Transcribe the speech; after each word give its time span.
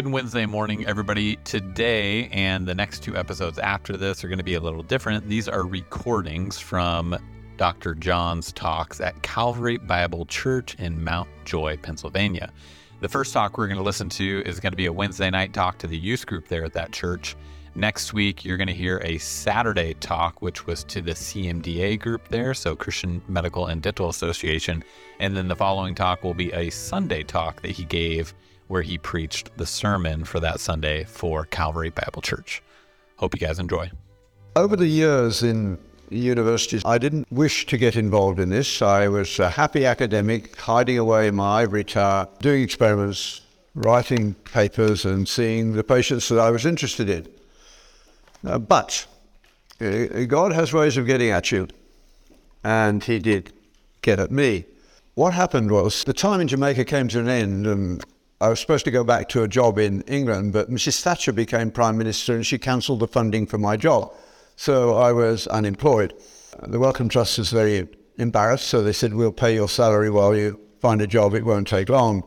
Good 0.00 0.12
Wednesday 0.12 0.46
morning, 0.46 0.86
everybody. 0.86 1.36
Today 1.44 2.28
and 2.28 2.66
the 2.66 2.74
next 2.74 3.02
two 3.02 3.18
episodes 3.18 3.58
after 3.58 3.98
this 3.98 4.24
are 4.24 4.28
going 4.28 4.38
to 4.38 4.42
be 4.42 4.54
a 4.54 4.60
little 4.60 4.82
different. 4.82 5.28
These 5.28 5.46
are 5.46 5.66
recordings 5.66 6.58
from 6.58 7.18
Dr. 7.58 7.94
John's 7.94 8.50
talks 8.50 9.02
at 9.02 9.20
Calvary 9.20 9.76
Bible 9.76 10.24
Church 10.24 10.74
in 10.76 11.04
Mount 11.04 11.28
Joy, 11.44 11.76
Pennsylvania. 11.76 12.50
The 13.00 13.10
first 13.10 13.34
talk 13.34 13.58
we're 13.58 13.66
going 13.66 13.76
to 13.76 13.84
listen 13.84 14.08
to 14.08 14.42
is 14.46 14.58
going 14.58 14.72
to 14.72 14.76
be 14.78 14.86
a 14.86 14.92
Wednesday 14.92 15.28
night 15.28 15.52
talk 15.52 15.76
to 15.80 15.86
the 15.86 15.98
youth 15.98 16.24
group 16.24 16.48
there 16.48 16.64
at 16.64 16.72
that 16.72 16.92
church. 16.92 17.36
Next 17.74 18.14
week, 18.14 18.42
you're 18.42 18.56
going 18.56 18.68
to 18.68 18.72
hear 18.72 19.02
a 19.04 19.18
Saturday 19.18 19.92
talk, 20.00 20.40
which 20.40 20.66
was 20.66 20.82
to 20.84 21.02
the 21.02 21.12
CMDA 21.12 22.00
group 22.00 22.26
there, 22.28 22.54
so 22.54 22.74
Christian 22.74 23.20
Medical 23.28 23.66
and 23.66 23.82
Dental 23.82 24.08
Association. 24.08 24.82
And 25.18 25.36
then 25.36 25.46
the 25.46 25.56
following 25.56 25.94
talk 25.94 26.24
will 26.24 26.32
be 26.32 26.50
a 26.54 26.70
Sunday 26.70 27.22
talk 27.22 27.60
that 27.60 27.72
he 27.72 27.84
gave 27.84 28.32
where 28.70 28.82
he 28.82 28.96
preached 28.96 29.50
the 29.56 29.66
sermon 29.66 30.24
for 30.24 30.38
that 30.38 30.60
Sunday 30.60 31.02
for 31.02 31.44
Calvary 31.44 31.90
Bible 31.90 32.22
Church. 32.22 32.62
Hope 33.16 33.34
you 33.34 33.44
guys 33.44 33.58
enjoy. 33.58 33.90
Over 34.54 34.76
the 34.76 34.86
years 34.86 35.42
in 35.42 35.76
universities, 36.08 36.82
I 36.84 36.96
didn't 36.98 37.26
wish 37.32 37.66
to 37.66 37.76
get 37.76 37.96
involved 37.96 38.38
in 38.38 38.48
this. 38.48 38.80
I 38.80 39.08
was 39.08 39.40
a 39.40 39.50
happy 39.50 39.84
academic, 39.84 40.56
hiding 40.56 40.98
away 40.98 41.26
in 41.26 41.34
my 41.34 41.62
ivory 41.62 41.82
tower, 41.82 42.28
doing 42.42 42.62
experiments, 42.62 43.40
writing 43.74 44.34
papers, 44.34 45.04
and 45.04 45.28
seeing 45.28 45.72
the 45.72 45.82
patients 45.82 46.28
that 46.28 46.38
I 46.38 46.50
was 46.50 46.64
interested 46.64 47.10
in. 47.10 47.28
Uh, 48.46 48.58
but 48.58 49.04
uh, 49.80 50.24
God 50.28 50.52
has 50.52 50.72
ways 50.72 50.96
of 50.96 51.06
getting 51.06 51.30
at 51.30 51.50
you, 51.50 51.66
and 52.62 53.02
He 53.02 53.18
did 53.18 53.52
get 54.02 54.20
at 54.20 54.30
me. 54.30 54.64
What 55.14 55.34
happened 55.34 55.72
was 55.72 56.04
the 56.04 56.12
time 56.12 56.40
in 56.40 56.46
Jamaica 56.46 56.84
came 56.84 57.08
to 57.08 57.18
an 57.18 57.28
end, 57.28 57.66
and 57.66 58.04
I 58.42 58.48
was 58.48 58.58
supposed 58.58 58.86
to 58.86 58.90
go 58.90 59.04
back 59.04 59.28
to 59.30 59.42
a 59.42 59.48
job 59.48 59.78
in 59.78 60.00
England, 60.02 60.54
but 60.54 60.70
Mrs. 60.70 61.02
Thatcher 61.02 61.30
became 61.30 61.70
Prime 61.70 61.98
Minister 61.98 62.34
and 62.34 62.46
she 62.46 62.56
cancelled 62.56 63.00
the 63.00 63.06
funding 63.06 63.46
for 63.46 63.58
my 63.58 63.76
job. 63.76 64.14
So 64.56 64.96
I 64.96 65.12
was 65.12 65.46
unemployed. 65.48 66.14
The 66.62 66.78
Wellcome 66.78 67.10
Trust 67.10 67.36
was 67.36 67.50
very 67.50 67.86
embarrassed, 68.16 68.66
so 68.66 68.82
they 68.82 68.94
said, 68.94 69.12
We'll 69.12 69.30
pay 69.30 69.54
your 69.54 69.68
salary 69.68 70.08
while 70.08 70.34
you 70.34 70.58
find 70.80 71.02
a 71.02 71.06
job, 71.06 71.34
it 71.34 71.44
won't 71.44 71.68
take 71.68 71.90
long. 71.90 72.24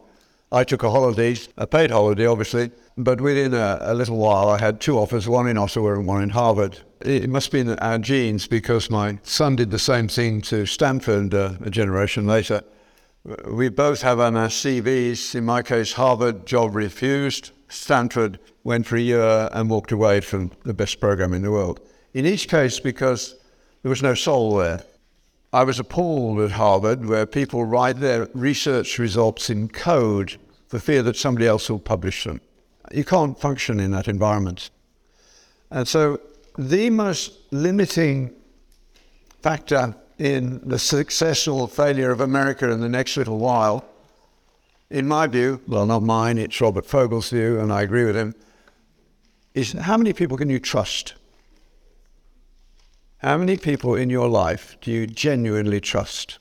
I 0.51 0.63
took 0.63 0.83
a 0.83 0.91
holiday, 0.91 1.35
a 1.57 1.65
paid 1.65 1.89
holiday, 1.89 2.27
obviously, 2.27 2.69
but 2.95 3.19
within 3.19 3.55
a, 3.55 3.79
a 3.81 3.95
little 3.95 4.17
while 4.17 4.49
I 4.49 4.59
had 4.59 4.79
two 4.79 4.99
offers, 4.99 5.27
one 5.27 5.47
in 5.47 5.57
Ottawa 5.57 5.93
and 5.93 6.05
one 6.05 6.21
in 6.21 6.29
Harvard. 6.29 6.77
It 7.01 7.27
must 7.27 7.51
be 7.51 7.61
in 7.61 7.69
our 7.79 7.97
genes 7.97 8.45
because 8.45 8.91
my 8.91 9.17
son 9.23 9.55
did 9.55 9.71
the 9.71 9.79
same 9.79 10.07
thing 10.07 10.41
to 10.43 10.67
Stanford 10.67 11.33
uh, 11.33 11.53
a 11.61 11.71
generation 11.71 12.27
later. 12.27 12.61
We 13.45 13.69
both 13.69 14.01
have 14.01 14.19
on 14.19 14.35
our 14.35 14.45
uh, 14.45 14.49
CVs, 14.49 15.33
in 15.33 15.45
my 15.45 15.61
case, 15.61 15.93
Harvard, 15.93 16.45
job 16.45 16.75
refused. 16.75 17.51
Stanford 17.69 18.37
went 18.65 18.85
for 18.85 18.97
a 18.97 19.01
year 19.01 19.49
and 19.53 19.69
walked 19.69 19.93
away 19.93 20.19
from 20.19 20.51
the 20.63 20.73
best 20.73 20.99
program 20.99 21.33
in 21.33 21.41
the 21.41 21.51
world 21.51 21.79
in 22.13 22.25
each 22.25 22.47
case 22.47 22.79
because 22.79 23.35
there 23.81 23.89
was 23.89 24.03
no 24.03 24.13
soul 24.13 24.57
there. 24.57 24.83
I 25.51 25.63
was 25.63 25.79
appalled 25.79 26.39
at 26.39 26.51
Harvard, 26.51 27.05
where 27.05 27.25
people 27.25 27.63
write 27.63 27.99
their 27.99 28.27
research 28.33 28.97
results 28.97 29.49
in 29.49 29.67
code 29.67 30.37
for 30.67 30.79
fear 30.79 31.03
that 31.03 31.15
somebody 31.15 31.47
else 31.47 31.69
will 31.69 31.79
publish 31.79 32.23
them. 32.23 32.41
You 32.91 33.03
can't 33.03 33.39
function 33.39 33.79
in 33.79 33.91
that 33.91 34.07
environment. 34.07 34.69
And 35.69 35.87
so, 35.87 36.19
the 36.57 36.89
most 36.89 37.33
limiting 37.51 38.33
factor 39.41 39.95
in 40.17 40.61
the 40.67 40.79
success 40.79 41.47
or 41.47 41.67
failure 41.67 42.11
of 42.11 42.21
America 42.21 42.69
in 42.69 42.79
the 42.81 42.89
next 42.89 43.17
little 43.17 43.39
while, 43.39 43.85
in 44.89 45.07
my 45.07 45.25
view, 45.27 45.59
well, 45.67 45.85
not 45.85 46.03
mine, 46.03 46.37
it's 46.37 46.61
Robert 46.61 46.85
Fogel's 46.85 47.29
view, 47.29 47.59
and 47.59 47.73
I 47.73 47.81
agree 47.81 48.05
with 48.05 48.15
him, 48.15 48.35
is 49.53 49.73
how 49.73 49.97
many 49.97 50.13
people 50.13 50.37
can 50.37 50.49
you 50.49 50.59
trust? 50.59 51.15
How 53.17 53.37
many 53.37 53.57
people 53.57 53.95
in 53.95 54.09
your 54.09 54.27
life 54.27 54.77
do 54.81 54.91
you 54.91 55.07
genuinely 55.07 55.79
trust? 55.79 56.39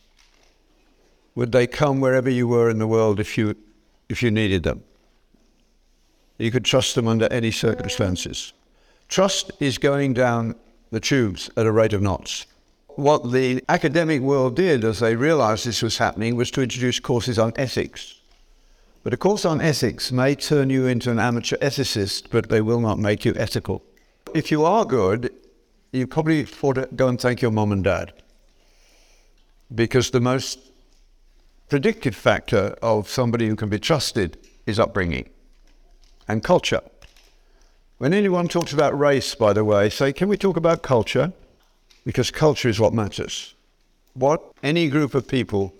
Would 1.34 1.52
they 1.52 1.66
come 1.66 2.00
wherever 2.00 2.28
you 2.28 2.46
were 2.46 2.68
in 2.68 2.78
the 2.78 2.86
world 2.86 3.20
if 3.20 3.38
you, 3.38 3.56
if 4.08 4.22
you 4.22 4.30
needed 4.30 4.64
them? 4.64 4.82
You 6.38 6.50
could 6.50 6.64
trust 6.64 6.94
them 6.94 7.06
under 7.06 7.32
any 7.32 7.50
circumstances. 7.50 8.52
Trust 9.08 9.52
is 9.60 9.78
going 9.78 10.12
down 10.12 10.56
the 10.90 11.00
tubes 11.00 11.48
at 11.56 11.66
a 11.66 11.72
rate 11.72 11.92
of 11.92 12.02
knots. 12.02 12.46
What 12.96 13.32
the 13.32 13.64
academic 13.68 14.20
world 14.20 14.56
did 14.56 14.84
as 14.84 15.00
they 15.00 15.16
realized 15.16 15.64
this 15.64 15.82
was 15.82 15.98
happening 15.98 16.36
was 16.36 16.50
to 16.52 16.62
introduce 16.62 17.00
courses 17.00 17.38
on 17.38 17.52
ethics. 17.56 18.20
But 19.02 19.14
a 19.14 19.16
course 19.16 19.44
on 19.44 19.60
ethics 19.60 20.12
may 20.12 20.34
turn 20.34 20.68
you 20.68 20.86
into 20.86 21.10
an 21.10 21.18
amateur 21.18 21.56
ethicist, 21.56 22.30
but 22.30 22.48
they 22.48 22.60
will 22.60 22.80
not 22.80 22.98
make 22.98 23.24
you 23.24 23.34
ethical. 23.36 23.82
If 24.34 24.50
you 24.50 24.64
are 24.64 24.84
good, 24.84 25.32
you 25.90 26.06
probably 26.06 26.46
ought 26.62 26.74
to 26.74 26.88
go 26.94 27.08
and 27.08 27.20
thank 27.20 27.42
your 27.42 27.50
mom 27.50 27.72
and 27.72 27.82
dad. 27.82 28.12
Because 29.74 30.10
the 30.10 30.20
most 30.20 30.58
predictive 31.68 32.14
factor 32.14 32.76
of 32.82 33.08
somebody 33.08 33.48
who 33.48 33.56
can 33.56 33.70
be 33.70 33.78
trusted 33.78 34.36
is 34.66 34.78
upbringing 34.78 35.30
and 36.28 36.44
culture. 36.44 36.82
When 37.96 38.12
anyone 38.12 38.48
talks 38.48 38.72
about 38.72 38.98
race, 38.98 39.34
by 39.34 39.52
the 39.52 39.64
way, 39.64 39.88
say, 39.88 40.12
can 40.12 40.28
we 40.28 40.36
talk 40.36 40.56
about 40.56 40.82
culture? 40.82 41.32
Because 42.04 42.30
culture 42.30 42.68
is 42.68 42.80
what 42.80 42.92
matters. 42.92 43.54
What 44.14 44.42
any 44.62 44.88
group 44.88 45.14
of 45.14 45.28
people 45.28 45.74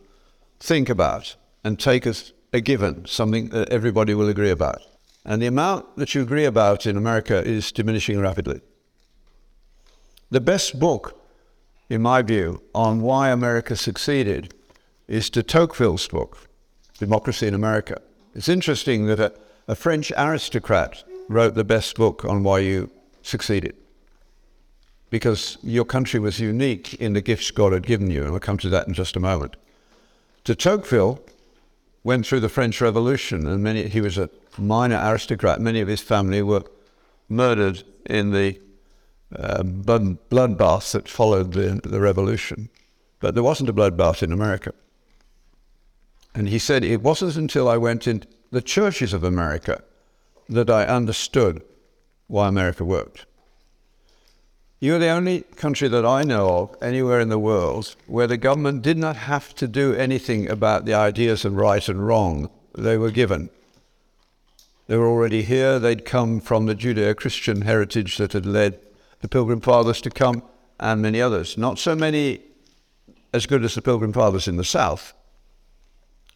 think 0.61 0.89
about 0.89 1.37
and 1.65 1.79
take 1.79 2.07
as 2.07 2.33
a 2.53 2.61
given, 2.61 3.07
something 3.07 3.49
that 3.49 3.71
everybody 3.71 4.15
will 4.15 4.29
agree 4.29 4.51
about. 4.51 4.83
And 5.25 5.41
the 5.41 5.47
amount 5.47 5.97
that 5.97 6.15
you 6.15 6.23
agree 6.23 6.45
about 6.45 6.87
in 6.87 6.97
America 6.97 7.43
is 7.43 7.73
diminishing 7.73 8.21
rapidly. 8.21 8.61
The 10.31 10.41
best 10.41 10.79
book, 10.79 11.21
in 11.89 12.03
my 12.03 12.23
view, 12.23 12.63
on 12.75 13.03
why 13.03 13.31
America 13.31 13.77
succeeded 13.77 14.55
is 15.09 15.31
de 15.31 15.43
Tocqueville's 15.43 16.09
book, 16.09 16.49
Democracy 16.99 17.47
in 17.47 17.55
America. 17.55 18.01
It's 18.35 18.49
interesting 18.49 19.07
that 19.07 19.21
a, 19.21 19.33
a 19.69 19.75
French 19.75 20.13
aristocrat 20.17 21.05
wrote 21.29 21.55
the 21.55 21.65
best 21.65 21.97
book 21.97 22.25
on 22.25 22.43
why 22.43 22.61
you 22.61 22.91
succeeded 23.23 23.77
because 25.13 25.59
your 25.63 25.85
country 25.85 26.19
was 26.19 26.41
unique 26.41 26.95
in 26.95 27.13
the 27.13 27.21
gifts 27.21 27.51
God 27.51 27.75
had 27.75 27.87
given 27.87 28.11
you, 28.11 28.23
and 28.23 28.31
we'll 28.31 28.41
come 28.41 28.57
to 28.57 28.71
that 28.71 28.89
in 28.89 28.95
just 28.95 29.15
a 29.15 29.21
moment. 29.21 29.57
De 30.45 30.55
Tocqueville 30.55 31.21
went 32.03 32.27
through 32.27 32.41
the 32.41 32.49
French 32.49 32.81
Revolution, 32.81 33.47
and 33.47 33.63
many, 33.63 33.89
he 33.89 34.01
was 34.01 34.17
a 34.17 34.31
minor 34.57 34.99
aristocrat. 35.05 35.61
Many 35.61 35.83
of 35.83 35.89
his 35.89 36.01
family 36.01 36.41
were 36.41 36.65
murdered 37.29 37.83
in 38.07 38.31
the 38.31 38.59
um, 39.37 39.83
bloodbath 39.85 40.93
that 40.93 41.11
followed 41.11 41.53
the, 41.53 41.79
the 41.85 42.01
revolution. 42.01 42.71
But 43.21 43.35
there 43.35 43.45
wasn't 43.45 43.69
a 43.69 43.75
bloodbath 43.75 44.23
in 44.23 44.33
America. 44.33 44.73
And 46.35 46.49
he 46.49 46.59
said, 46.59 46.85
it 46.85 47.03
wasn't 47.03 47.37
until 47.37 47.69
I 47.69 47.77
went 47.77 48.07
into 48.07 48.29
the 48.51 48.63
churches 48.63 49.13
of 49.13 49.25
America 49.25 49.83
that 50.49 50.71
I 50.71 50.87
understood 50.87 51.63
why 52.29 52.49
America 52.49 52.83
worked. 52.83 53.27
You're 54.83 54.99
the 54.99 55.11
only 55.11 55.43
country 55.55 55.87
that 55.87 56.05
I 56.05 56.25
know 56.25 56.49
of 56.59 56.83
anywhere 56.83 57.21
in 57.21 57.29
the 57.29 57.39
world 57.39 57.95
where 58.09 58.27
the 58.27 58.37
government 58.37 58.83
did 58.83 58.99
not 58.99 59.15
have 59.15 59.55
to 59.55 59.69
do 59.69 59.95
anything 59.95 60.51
about 60.51 60.87
the 60.87 60.95
ideas 60.95 61.45
of 61.45 61.55
right 61.55 61.89
and 61.89 62.05
wrong. 62.05 62.51
They 62.77 62.99
were 62.99 63.13
given. 63.13 63.49
They 64.89 64.97
were 64.97 65.07
already 65.07 65.43
here. 65.43 65.79
They'd 65.79 66.05
come 66.05 66.41
from 66.41 66.67
the 66.67 66.75
Judeo 66.75 67.15
Christian 67.15 67.61
heritage 67.61 68.17
that 68.17 68.33
had 68.33 68.45
led 68.45 68.81
the 69.21 69.29
Pilgrim 69.29 69.61
Fathers 69.61 70.01
to 70.01 70.11
come, 70.11 70.43
and 70.81 71.01
many 71.01 71.21
others. 71.21 71.57
Not 71.57 71.79
so 71.79 71.95
many 71.95 72.41
as 73.33 73.47
good 73.47 73.63
as 73.63 73.77
the 73.77 73.83
Pilgrim 73.83 74.13
Fathers 74.13 74.49
in 74.49 74.57
the 74.57 74.65
South. 74.65 75.15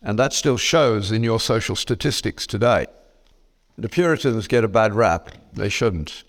And 0.02 0.16
that 0.20 0.32
still 0.32 0.56
shows 0.56 1.10
in 1.10 1.24
your 1.24 1.40
social 1.40 1.74
statistics 1.74 2.46
today. 2.46 2.86
The 3.76 3.88
Puritans 3.88 4.46
get 4.46 4.62
a 4.62 4.68
bad 4.68 4.94
rap. 4.94 5.32
They 5.52 5.68
shouldn't. 5.68 6.22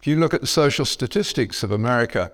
If 0.00 0.06
you 0.06 0.16
look 0.16 0.34
at 0.34 0.40
the 0.40 0.46
social 0.46 0.84
statistics 0.84 1.62
of 1.62 1.70
America, 1.70 2.32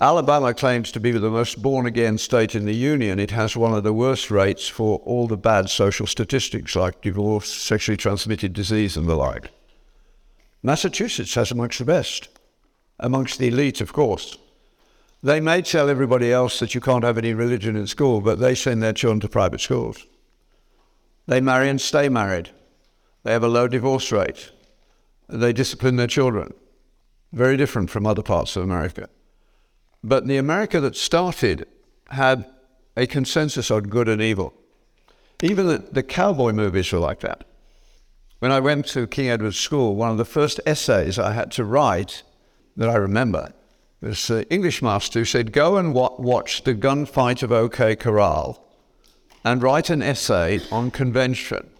Alabama 0.00 0.52
claims 0.52 0.92
to 0.92 1.00
be 1.00 1.12
the 1.12 1.30
most 1.30 1.62
born 1.62 1.86
again 1.86 2.18
state 2.18 2.54
in 2.54 2.66
the 2.66 2.74
Union. 2.74 3.18
It 3.18 3.30
has 3.30 3.56
one 3.56 3.72
of 3.72 3.84
the 3.84 3.92
worst 3.92 4.30
rates 4.30 4.68
for 4.68 4.98
all 5.00 5.26
the 5.26 5.36
bad 5.36 5.70
social 5.70 6.06
statistics 6.06 6.76
like 6.76 7.00
divorce, 7.00 7.52
sexually 7.52 7.96
transmitted 7.96 8.52
disease, 8.52 8.96
and 8.96 9.08
the 9.08 9.14
like. 9.14 9.50
Massachusetts 10.62 11.34
has 11.34 11.50
amongst 11.50 11.78
the 11.78 11.84
best 11.84 12.28
amongst 12.98 13.38
the 13.38 13.48
elite, 13.48 13.80
of 13.80 13.92
course. 13.92 14.38
They 15.22 15.40
may 15.40 15.62
tell 15.62 15.88
everybody 15.88 16.32
else 16.32 16.58
that 16.60 16.74
you 16.74 16.80
can't 16.80 17.04
have 17.04 17.18
any 17.18 17.34
religion 17.34 17.76
in 17.76 17.86
school, 17.86 18.20
but 18.20 18.38
they 18.38 18.54
send 18.54 18.82
their 18.82 18.92
children 18.92 19.20
to 19.20 19.28
private 19.28 19.60
schools. 19.60 20.06
They 21.26 21.40
marry 21.40 21.68
and 21.68 21.80
stay 21.80 22.08
married. 22.08 22.50
They 23.24 23.32
have 23.32 23.42
a 23.42 23.48
low 23.48 23.66
divorce 23.66 24.12
rate. 24.12 24.50
They 25.28 25.52
discipline 25.52 25.96
their 25.96 26.06
children. 26.06 26.54
Very 27.32 27.56
different 27.56 27.90
from 27.90 28.06
other 28.06 28.22
parts 28.22 28.56
of 28.56 28.62
America. 28.62 29.08
But 30.02 30.26
the 30.26 30.36
America 30.36 30.80
that 30.80 30.96
started 30.96 31.66
had 32.10 32.46
a 32.96 33.06
consensus 33.06 33.70
on 33.70 33.84
good 33.84 34.08
and 34.08 34.22
evil. 34.22 34.54
Even 35.42 35.66
the, 35.66 35.78
the 35.78 36.02
cowboy 36.02 36.52
movies 36.52 36.90
were 36.92 36.98
like 36.98 37.20
that. 37.20 37.44
When 38.38 38.52
I 38.52 38.60
went 38.60 38.86
to 38.88 39.06
King 39.06 39.28
Edward 39.28 39.54
School, 39.54 39.96
one 39.96 40.10
of 40.10 40.18
the 40.18 40.24
first 40.24 40.60
essays 40.64 41.18
I 41.18 41.32
had 41.32 41.50
to 41.52 41.64
write 41.64 42.22
that 42.76 42.88
I 42.88 42.96
remember 42.96 43.52
was 44.00 44.26
the 44.26 44.48
English 44.52 44.82
master 44.82 45.20
who 45.20 45.24
said, 45.24 45.52
Go 45.52 45.76
and 45.76 45.94
wa- 45.94 46.14
watch 46.18 46.64
the 46.64 46.74
gunfight 46.74 47.42
of 47.42 47.50
OK 47.50 47.96
Corral 47.96 48.62
and 49.44 49.62
write 49.62 49.90
an 49.90 50.02
essay 50.02 50.60
on 50.70 50.90
convention. 50.90 51.70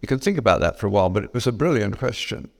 You 0.00 0.08
can 0.08 0.18
think 0.18 0.38
about 0.38 0.60
that 0.60 0.78
for 0.78 0.86
a 0.86 0.90
while, 0.90 1.08
but 1.08 1.24
it 1.24 1.34
was 1.34 1.46
a 1.46 1.52
brilliant 1.52 1.98
question. 1.98 2.50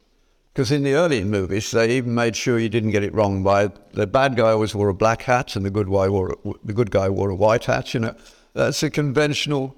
Because 0.52 0.73
in 0.73 0.82
the 0.82 0.94
early 0.94 1.23
movies, 1.23 1.70
they 1.70 1.96
even 1.96 2.14
made 2.14 2.35
sure 2.35 2.58
you 2.58 2.69
didn't 2.69 2.90
get 2.90 3.05
it 3.05 3.14
wrong 3.14 3.44
by 3.44 3.70
the 3.93 4.08
bad 4.08 4.37
guy 4.37 4.50
always 4.50 4.75
wore 4.75 4.88
a 4.88 4.94
black 4.94 5.23
hat 5.23 5.55
and 5.55 5.64
the 5.64 5.70
good 5.70 5.88
guy 5.88 6.08
wore 6.08 6.32
a, 6.32 6.52
the 6.64 6.73
good 6.73 6.90
guy 6.90 7.08
wore 7.08 7.31
a 7.31 7.37
white 7.37 7.67
hat. 7.67 7.94
You 7.94 8.00
know, 8.00 8.14
that's 8.55 8.82
a 8.82 8.90
conventional 8.90 9.76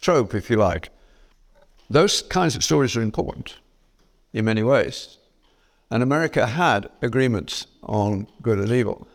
trope, 0.00 0.34
if 0.34 0.48
you 0.48 0.56
like. 0.56 0.90
Those 1.88 2.22
kinds 2.22 2.54
of 2.54 2.62
stories 2.62 2.96
are 2.96 3.02
important 3.02 3.56
in 4.32 4.44
many 4.44 4.62
ways. 4.62 5.18
And 5.90 6.02
America 6.02 6.46
had 6.46 6.88
agreements 7.02 7.66
on 7.82 8.28
good 8.40 8.60
and 8.60 8.70
evil. 8.70 9.08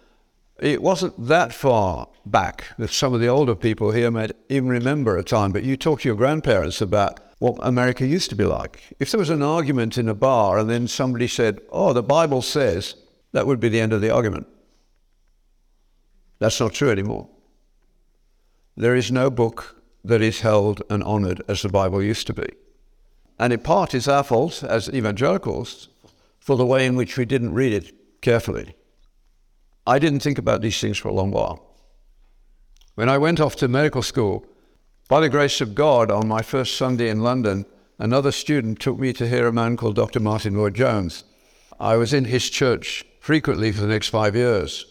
It 0.60 0.82
wasn't 0.82 1.28
that 1.28 1.54
far 1.54 2.10
back 2.26 2.66
that 2.78 2.90
some 2.90 3.14
of 3.14 3.22
the 3.22 3.28
older 3.28 3.56
people 3.56 3.92
here 3.92 4.12
might 4.12 4.32
even 4.50 4.68
remember 4.68 5.18
a 5.18 5.24
time, 5.24 5.54
but 5.54 5.64
you 5.64 5.78
talk 5.78 6.02
to 6.02 6.10
your 6.10 6.18
grandparents 6.18 6.82
about 6.82 7.20
what 7.40 7.58
America 7.62 8.06
used 8.06 8.30
to 8.30 8.36
be 8.36 8.46
like. 8.46 8.82
If 9.00 9.12
there 9.12 9.20
was 9.20 9.30
an 9.30 9.42
argument 9.42 9.98
in 9.98 10.08
a 10.08 10.16
bar 10.16 10.58
and 10.58 10.70
then 10.70 10.88
somebody 10.88 11.28
said, 11.28 11.60
Oh, 11.70 11.94
the 11.94 12.04
Bible 12.04 12.42
says, 12.42 12.96
that 13.34 13.46
would 13.46 13.60
be 13.60 13.70
the 13.70 13.82
end 13.82 13.94
of 13.94 14.02
the 14.02 14.10
argument. 14.10 14.48
That's 16.40 16.60
not 16.60 16.74
true 16.74 16.90
anymore. 16.90 17.28
There 18.78 18.96
is 18.96 19.12
no 19.12 19.30
book 19.30 19.82
that 20.04 20.22
is 20.22 20.42
held 20.42 20.82
and 20.90 21.04
honored 21.04 21.42
as 21.48 21.62
the 21.62 21.70
Bible 21.70 22.02
used 22.02 22.28
to 22.28 22.34
be. 22.34 22.48
And 23.40 23.52
in 23.52 23.60
part, 23.60 23.94
it's 23.94 24.08
our 24.08 24.24
fault 24.24 24.64
as 24.64 24.90
evangelicals 24.90 25.90
for 26.40 26.56
the 26.56 26.66
way 26.66 26.86
in 26.86 26.96
which 26.96 27.18
we 27.18 27.26
didn't 27.26 27.54
read 27.54 27.74
it 27.74 28.22
carefully. 28.22 28.76
I 29.88 30.00
didn't 30.00 30.22
think 30.22 30.38
about 30.38 30.62
these 30.62 30.80
things 30.80 30.98
for 30.98 31.10
a 31.10 31.14
long 31.14 31.32
while. 31.32 31.76
When 32.96 33.10
I 33.10 33.18
went 33.18 33.40
off 33.40 33.56
to 33.58 33.68
medical 33.68 34.02
school, 34.02 34.46
by 35.08 35.20
the 35.20 35.30
grace 35.30 35.62
of 35.62 35.76
God, 35.76 36.10
on 36.10 36.28
my 36.28 36.42
first 36.42 36.78
Sunday 36.78 37.10
in 37.10 37.22
London, 37.22 37.66
another 38.00 38.32
student 38.32 38.80
took 38.80 38.98
me 38.98 39.14
to 39.14 39.28
hear 39.28 39.48
a 39.48 39.54
man 39.54 39.78
called 39.78 39.96
Dr. 39.96 40.20
Martyn 40.20 40.56
Lloyd-Jones. 40.58 41.24
I 41.80 41.96
was 41.96 42.12
in 42.12 42.26
his 42.26 42.50
church 42.50 43.06
frequently 43.20 43.72
for 43.72 43.82
the 43.82 43.88
next 43.88 44.10
five 44.10 44.36
years. 44.36 44.86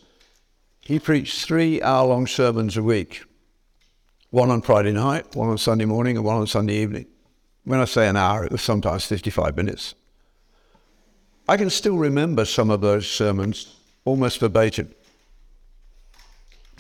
He 0.83 1.01
preached 1.01 1.45
three 1.45 1.83
hour 1.83 2.07
long 2.07 2.27
sermons 2.27 2.77
a 2.77 2.83
week 2.83 3.25
one 4.31 4.51
on 4.51 4.63
Friday 4.63 4.93
night, 4.93 5.37
one 5.37 5.49
on 5.49 5.59
Sunday 5.59 5.85
morning, 5.85 6.17
and 6.17 6.25
one 6.25 6.37
on 6.37 6.47
Sunday 6.47 6.75
evening. 6.75 7.07
When 7.65 7.81
I 7.81 7.85
say 7.85 8.09
an 8.09 8.17
hour, 8.17 8.45
it 8.45 8.51
was 8.53 8.63
sometimes 8.63 9.07
55 9.07 9.57
minutes. 9.57 9.95
I 11.49 11.57
can 11.57 11.71
still 11.71 11.97
remember 11.97 12.45
some 12.45 12.69
of 12.71 12.81
those 12.81 13.09
sermons 13.09 13.77
almost 14.05 14.41
verbatim. 14.41 14.93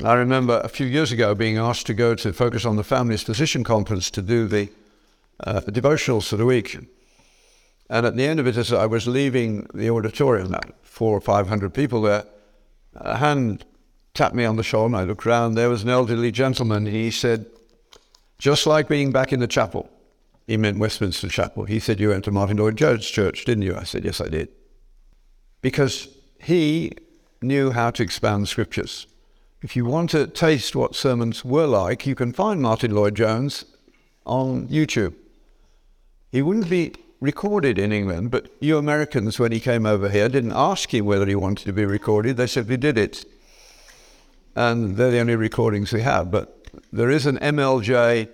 I 0.03 0.15
remember 0.15 0.61
a 0.65 0.69
few 0.69 0.87
years 0.87 1.13
ago 1.13 1.35
being 1.35 1.57
asked 1.57 1.87
to 1.87 1.95
go 1.95 2.15
to 2.17 2.33
Focus 2.33 2.65
on 2.65 2.77
the 2.77 2.83
Family's 2.83 3.23
Physician 3.23 3.63
Conference 3.63 4.11
to 4.11 4.23
do 4.23 4.49
the, 4.49 4.69
uh, 5.41 5.61
devotionals 5.61 6.29
for 6.29 6.37
the 6.37 6.45
week. 6.45 6.77
And 7.89 8.05
at 8.05 8.17
the 8.17 8.27
end 8.27 8.41
of 8.41 8.47
it, 8.47 8.57
as 8.57 8.73
I 8.73 8.87
was 8.87 9.07
leaving 9.07 9.69
the 9.73 9.91
auditorium, 9.91 10.55
four 10.83 11.17
or 11.17 11.21
five 11.21 11.49
hundred 11.49 11.75
people 11.75 12.03
there, 12.03 12.25
a 12.97 13.19
hand 13.19 13.65
tapped 14.15 14.35
me 14.35 14.45
on 14.45 14.57
the 14.57 14.63
shoulder 14.65 14.87
and 14.87 14.97
I 14.97 15.05
looked 15.05 15.27
around. 15.27 15.55
There 15.55 15.69
was 15.69 15.85
an 15.85 15.91
elderly 15.91 16.33
gentleman. 16.33 16.87
He 16.87 17.11
said, 17.11 17.47
just 18.39 18.67
like 18.67 18.89
being 18.89 19.13
back 19.13 19.33
in 19.33 19.41
the 19.41 19.47
chapel, 19.47 19.89
he 20.47 20.57
meant 20.57 20.79
Westminster 20.79 21.29
Chapel. 21.29 21.65
He 21.65 21.79
said, 21.79 22.01
You 22.01 22.09
went 22.11 22.25
to 22.25 22.31
Martyn 22.31 22.57
Lloyd-Jones 22.57 23.09
Church, 23.09 23.45
didn't 23.45 23.63
you? 23.63 23.77
I 23.77 23.85
said, 23.85 24.05
Yes, 24.05 24.21
I 24.21 24.29
did. 24.29 24.49
Because 25.63 26.09
he 26.41 26.93
knew 27.41 27.71
how 27.71 27.91
to 27.93 28.03
expound 28.03 28.49
scriptures. 28.49 29.07
If 29.65 29.75
you 29.77 29.87
want 29.87 30.11
to 30.11 30.27
taste 30.27 30.77
what 30.77 30.95
sermons 30.95 31.43
were 31.43 31.67
like, 31.67 32.07
you 32.07 32.15
can 32.15 32.35
find 32.35 32.61
Martyn 32.61 32.95
Lloyd-Jones 32.95 33.65
on 34.27 34.69
YouTube. 34.69 35.15
He 36.31 36.43
wouldn't 36.43 36.69
be 36.69 36.93
recorded 37.19 37.79
in 37.79 37.91
England, 37.91 38.31
but 38.31 38.51
you 38.61 38.77
Americans, 38.77 39.39
when 39.39 39.53
he 39.53 39.61
came 39.61 39.87
over 39.87 40.11
here, 40.11 40.29
didn't 40.29 40.53
ask 40.53 40.93
him 40.93 41.07
whether 41.07 41.25
he 41.25 41.35
wanted 41.35 41.65
to 41.65 41.73
be 41.73 41.87
recorded. 41.87 42.37
They 42.37 42.47
simply 42.47 42.77
did 42.77 42.99
it. 42.99 43.25
And 44.55 44.99
they're 44.99 45.11
the 45.11 45.21
only 45.21 45.35
recordings 45.35 45.95
we 45.95 46.03
have. 46.03 46.31
But 46.31 46.69
there 46.93 47.09
is 47.09 47.25
an 47.25 47.39
MLJ 47.39 48.29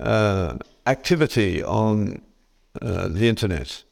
uh, 0.00 0.58
activity 0.86 1.62
on 1.62 2.20
uh, 2.82 3.08
the 3.08 3.26
internet, 3.26 3.84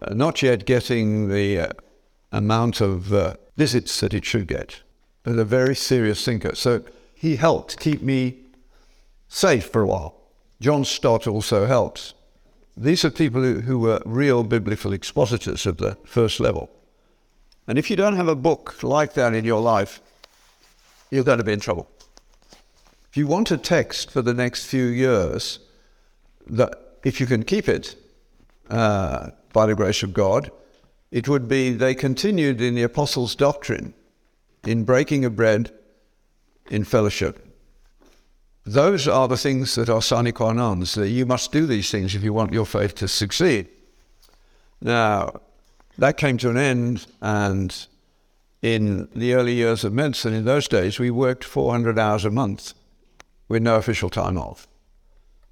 uh, 0.00 0.14
not 0.14 0.42
yet 0.42 0.64
getting 0.64 1.28
the 1.28 1.58
uh, 1.58 1.72
amount 2.30 2.80
of 2.80 3.12
uh, 3.12 3.34
visits 3.56 3.98
that 3.98 4.14
it 4.14 4.24
should 4.24 4.46
get, 4.46 4.82
but 5.22 5.38
a 5.38 5.44
very 5.44 5.74
serious 5.74 6.24
thinker. 6.24 6.54
So 6.54 6.82
he 7.14 7.36
helped 7.36 7.78
keep 7.78 8.02
me 8.02 8.38
safe 9.28 9.66
for 9.66 9.82
a 9.82 9.86
while. 9.86 10.14
John 10.60 10.84
Stott 10.84 11.26
also 11.26 11.66
helped. 11.66 12.14
These 12.76 13.04
are 13.04 13.10
people 13.10 13.42
who, 13.42 13.60
who 13.60 13.78
were 13.78 14.00
real 14.04 14.42
biblical 14.42 14.92
expositors 14.92 15.66
of 15.66 15.78
the 15.78 15.96
first 16.04 16.40
level. 16.40 16.70
And 17.66 17.78
if 17.78 17.90
you 17.90 17.96
don't 17.96 18.16
have 18.16 18.28
a 18.28 18.34
book 18.34 18.82
like 18.82 19.14
that 19.14 19.34
in 19.34 19.44
your 19.44 19.60
life, 19.60 20.00
you're 21.10 21.24
going 21.24 21.38
to 21.38 21.44
be 21.44 21.52
in 21.52 21.60
trouble. 21.60 21.88
If 23.10 23.16
you 23.16 23.26
want 23.26 23.50
a 23.50 23.56
text 23.56 24.10
for 24.10 24.22
the 24.22 24.34
next 24.34 24.66
few 24.66 24.84
years, 24.84 25.58
that 26.46 26.98
if 27.04 27.20
you 27.20 27.26
can 27.26 27.42
keep 27.42 27.68
it 27.68 27.96
uh, 28.70 29.30
by 29.52 29.66
the 29.66 29.74
grace 29.74 30.02
of 30.02 30.12
God, 30.12 30.50
it 31.10 31.28
would 31.28 31.48
be 31.48 31.72
they 31.72 31.94
continued 31.94 32.60
in 32.60 32.74
the 32.74 32.82
apostles' 32.82 33.34
doctrine, 33.34 33.94
in 34.64 34.84
breaking 34.84 35.24
of 35.24 35.36
bread, 35.36 35.72
in 36.70 36.84
fellowship. 36.84 37.46
Those 38.64 39.08
are 39.08 39.26
the 39.26 39.36
things 39.36 39.74
that 39.74 39.88
are 39.88 40.02
sine 40.02 40.32
qua 40.32 40.52
non. 40.52 40.84
So 40.86 41.02
you 41.02 41.26
must 41.26 41.50
do 41.50 41.66
these 41.66 41.90
things 41.90 42.14
if 42.14 42.22
you 42.22 42.32
want 42.32 42.52
your 42.52 42.66
faith 42.66 42.94
to 42.96 43.08
succeed. 43.08 43.68
Now, 44.80 45.40
that 45.98 46.16
came 46.16 46.38
to 46.38 46.50
an 46.50 46.56
end, 46.56 47.06
and 47.20 47.74
in 48.62 49.08
the 49.14 49.34
early 49.34 49.54
years 49.54 49.84
of 49.84 49.92
medicine, 49.92 50.34
in 50.34 50.44
those 50.44 50.68
days, 50.68 50.98
we 50.98 51.10
worked 51.10 51.44
400 51.44 51.98
hours 51.98 52.24
a 52.24 52.30
month 52.30 52.74
with 53.48 53.62
no 53.62 53.76
official 53.76 54.10
time 54.10 54.38
off. 54.38 54.68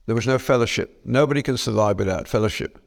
There 0.06 0.14
was 0.14 0.26
no 0.26 0.38
fellowship. 0.38 1.00
Nobody 1.04 1.42
can 1.42 1.58
survive 1.58 1.98
without 1.98 2.28
fellowship. 2.28 2.78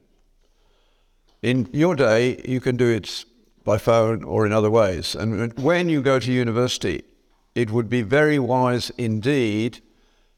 In 1.42 1.70
your 1.72 1.96
day, 1.96 2.42
you 2.46 2.60
can 2.60 2.78
do 2.78 2.88
it 2.88 3.26
by 3.64 3.78
phone 3.78 4.24
or 4.24 4.46
in 4.46 4.52
other 4.52 4.70
ways. 4.70 5.16
And 5.16 5.54
when 5.54 5.90
you 5.90 6.02
go 6.02 6.20
to 6.20 6.32
university, 6.32 7.04
it 7.56 7.70
would 7.72 7.90
be 7.90 8.02
very 8.02 8.40
wise 8.40 8.92
indeed 8.98 9.82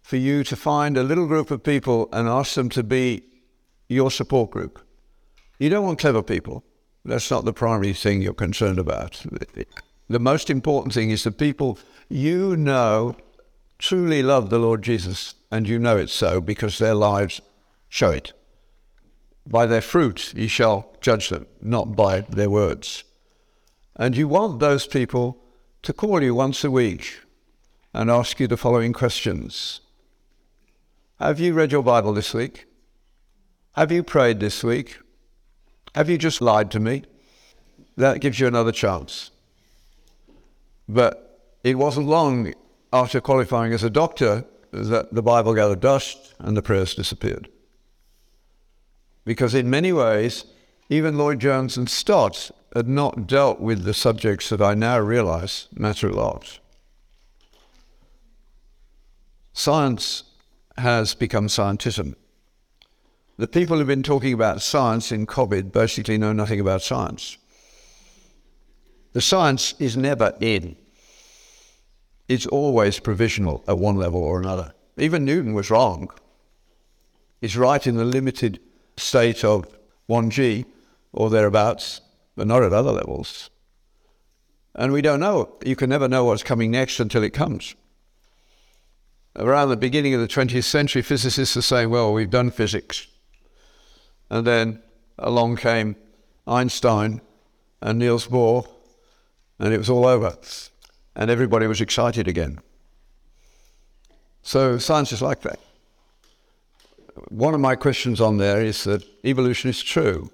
for 0.02 0.18
you 0.18 0.44
to 0.44 0.56
find 0.56 0.98
a 0.98 1.04
little 1.04 1.28
group 1.28 1.52
of 1.52 1.64
people 1.64 2.10
and 2.12 2.28
ask 2.28 2.56
them 2.56 2.70
to 2.70 2.84
be 2.84 3.24
your 3.88 4.12
support 4.12 4.52
group. 4.52 4.80
You 5.60 5.70
don't 5.70 5.86
want 5.86 6.00
clever 6.00 6.22
people. 6.22 6.64
That's 7.06 7.32
not 7.32 7.46
the 7.46 7.54
primary 7.54 7.94
thing 7.94 8.22
you're 8.22 8.34
concerned 8.34 8.80
about. 8.80 9.24
The 10.10 10.20
most 10.20 10.50
important 10.50 10.94
thing 10.94 11.12
is 11.12 11.24
the 11.24 11.32
people 11.32 11.80
you 12.10 12.58
know 12.58 13.16
truly 13.78 14.22
love 14.22 14.50
the 14.50 14.60
Lord 14.60 14.82
Jesus 14.82 15.36
and 15.52 15.68
you 15.68 15.80
know 15.80 15.98
it 15.98 16.10
so 16.10 16.42
because 16.42 16.78
their 16.78 16.96
lives 16.96 17.42
show 17.90 18.12
it. 18.12 18.34
By 19.48 19.66
their 19.66 19.82
fruit 19.82 20.34
ye 20.34 20.48
shall 20.48 20.96
judge 21.02 21.30
them, 21.30 21.48
not 21.62 21.96
by 21.96 22.22
their 22.22 22.50
words. 22.50 23.04
And 23.96 24.18
you 24.18 24.28
want 24.28 24.60
those 24.60 24.88
people 24.88 25.38
to 25.84 25.94
call 25.94 26.22
you 26.24 26.34
once 26.34 26.64
a 26.64 26.72
week 26.72 27.20
and 27.94 28.10
ask 28.10 28.40
you 28.40 28.48
the 28.48 28.58
following 28.58 28.94
questions 28.94 29.82
Have 31.20 31.40
you 31.40 31.54
read 31.54 31.72
your 31.72 31.84
Bible 31.84 32.14
this 32.14 32.34
week? 32.34 32.66
Have 33.76 33.92
you 33.92 34.04
prayed 34.04 34.40
this 34.40 34.64
week? 34.64 35.00
Have 35.96 36.10
you 36.10 36.18
just 36.18 36.42
lied 36.42 36.72
to 36.72 36.80
me? 36.80 37.04
That 37.98 38.22
gives 38.22 38.40
you 38.40 38.48
another 38.48 38.72
chance. 38.72 39.30
But 40.90 41.50
it 41.64 41.78
wasn't 41.78 42.08
long 42.08 42.54
after 42.92 43.22
qualifying 43.22 43.74
as 43.74 43.84
a 43.84 43.90
doctor 43.90 44.46
that 44.72 45.14
the 45.14 45.22
Bible 45.22 45.54
gathered 45.54 45.80
dust 45.80 46.34
and 46.40 46.58
the 46.58 46.62
prayers 46.62 46.96
disappeared. 46.96 47.48
Because 49.24 49.54
in 49.54 49.70
many 49.70 49.94
ways, 49.94 50.46
even 50.90 51.18
Lloyd-Jones 51.18 51.78
and 51.78 51.90
Stott 51.90 52.52
had 52.76 52.88
not 52.88 53.28
dealt 53.28 53.60
with 53.60 53.84
the 53.84 53.94
subjects 53.94 54.50
that 54.50 54.62
I 54.62 54.74
now 54.74 55.00
realize 55.00 55.68
matter 55.74 56.10
a 56.10 56.14
lot. 56.14 56.60
Science 59.54 60.24
has 60.78 61.14
become 61.14 61.48
scientism. 61.48 62.16
The 63.38 63.48
people 63.48 63.78
who've 63.78 63.88
been 63.88 64.04
talking 64.04 64.34
about 64.34 64.62
science 64.62 65.12
in 65.12 65.28
COVID 65.28 65.72
basically 65.72 66.18
know 66.18 66.34
nothing 66.34 66.60
about 66.60 66.82
science. 66.82 67.38
The 69.14 69.22
science 69.22 69.76
is 69.80 69.96
never 69.96 70.34
in 70.40 70.76
it's 72.28 72.48
always 72.48 73.00
provisional 73.00 73.64
at 73.68 73.78
one 73.78 73.96
level 73.96 74.24
or 74.24 74.40
another. 74.40 74.74
Even 74.98 75.26
Newton 75.26 75.54
was 75.54 75.70
wrong. 75.70 76.10
He's 77.42 77.58
right 77.58 77.86
in 77.86 77.98
the 77.98 78.06
limited 78.06 78.60
state 78.98 79.44
of 79.44 79.68
1G 80.10 80.66
or 81.12 81.30
thereabouts, 81.30 82.02
but 82.36 82.48
not 82.48 82.64
at 82.64 82.74
other 82.74 82.92
levels. 82.92 83.50
And 84.76 84.92
we 84.92 85.02
don't 85.02 85.20
know. 85.20 85.56
You 85.66 85.76
can 85.76 85.90
never 85.90 86.08
know 86.08 86.26
what's 86.26 86.44
coming 86.44 86.72
next 86.72 87.00
until 87.00 87.24
it 87.24 87.32
comes. 87.32 87.76
Around 89.36 89.70
the 89.70 89.78
beginning 89.78 90.14
of 90.14 90.22
the 90.22 90.28
20th 90.28 90.64
century, 90.64 91.02
physicists 91.02 91.58
are 91.58 91.62
saying, 91.62 91.90
well, 91.90 92.14
we've 92.14 92.30
done 92.30 92.52
physics. 92.52 93.08
And 94.30 94.46
then 94.46 94.82
along 95.18 95.58
came 95.58 95.96
Einstein 96.48 97.22
and 97.82 98.00
Niels 98.00 98.28
Bohr, 98.28 98.68
and 99.60 99.74
it 99.74 99.78
was 99.78 99.90
all 99.90 100.06
over. 100.06 100.38
And 101.16 101.30
everybody 101.30 101.68
was 101.68 101.82
excited 101.82 102.28
again. 102.28 102.60
So 104.42 104.78
science 104.78 105.12
is 105.12 105.22
like 105.22 105.42
that. 105.42 105.60
One 107.30 107.54
of 107.54 107.60
my 107.60 107.76
questions 107.76 108.20
on 108.20 108.38
there 108.38 108.62
is 108.62 108.84
that 108.86 109.04
evolution 109.24 109.70
is 109.70 109.82
true. 109.82 110.32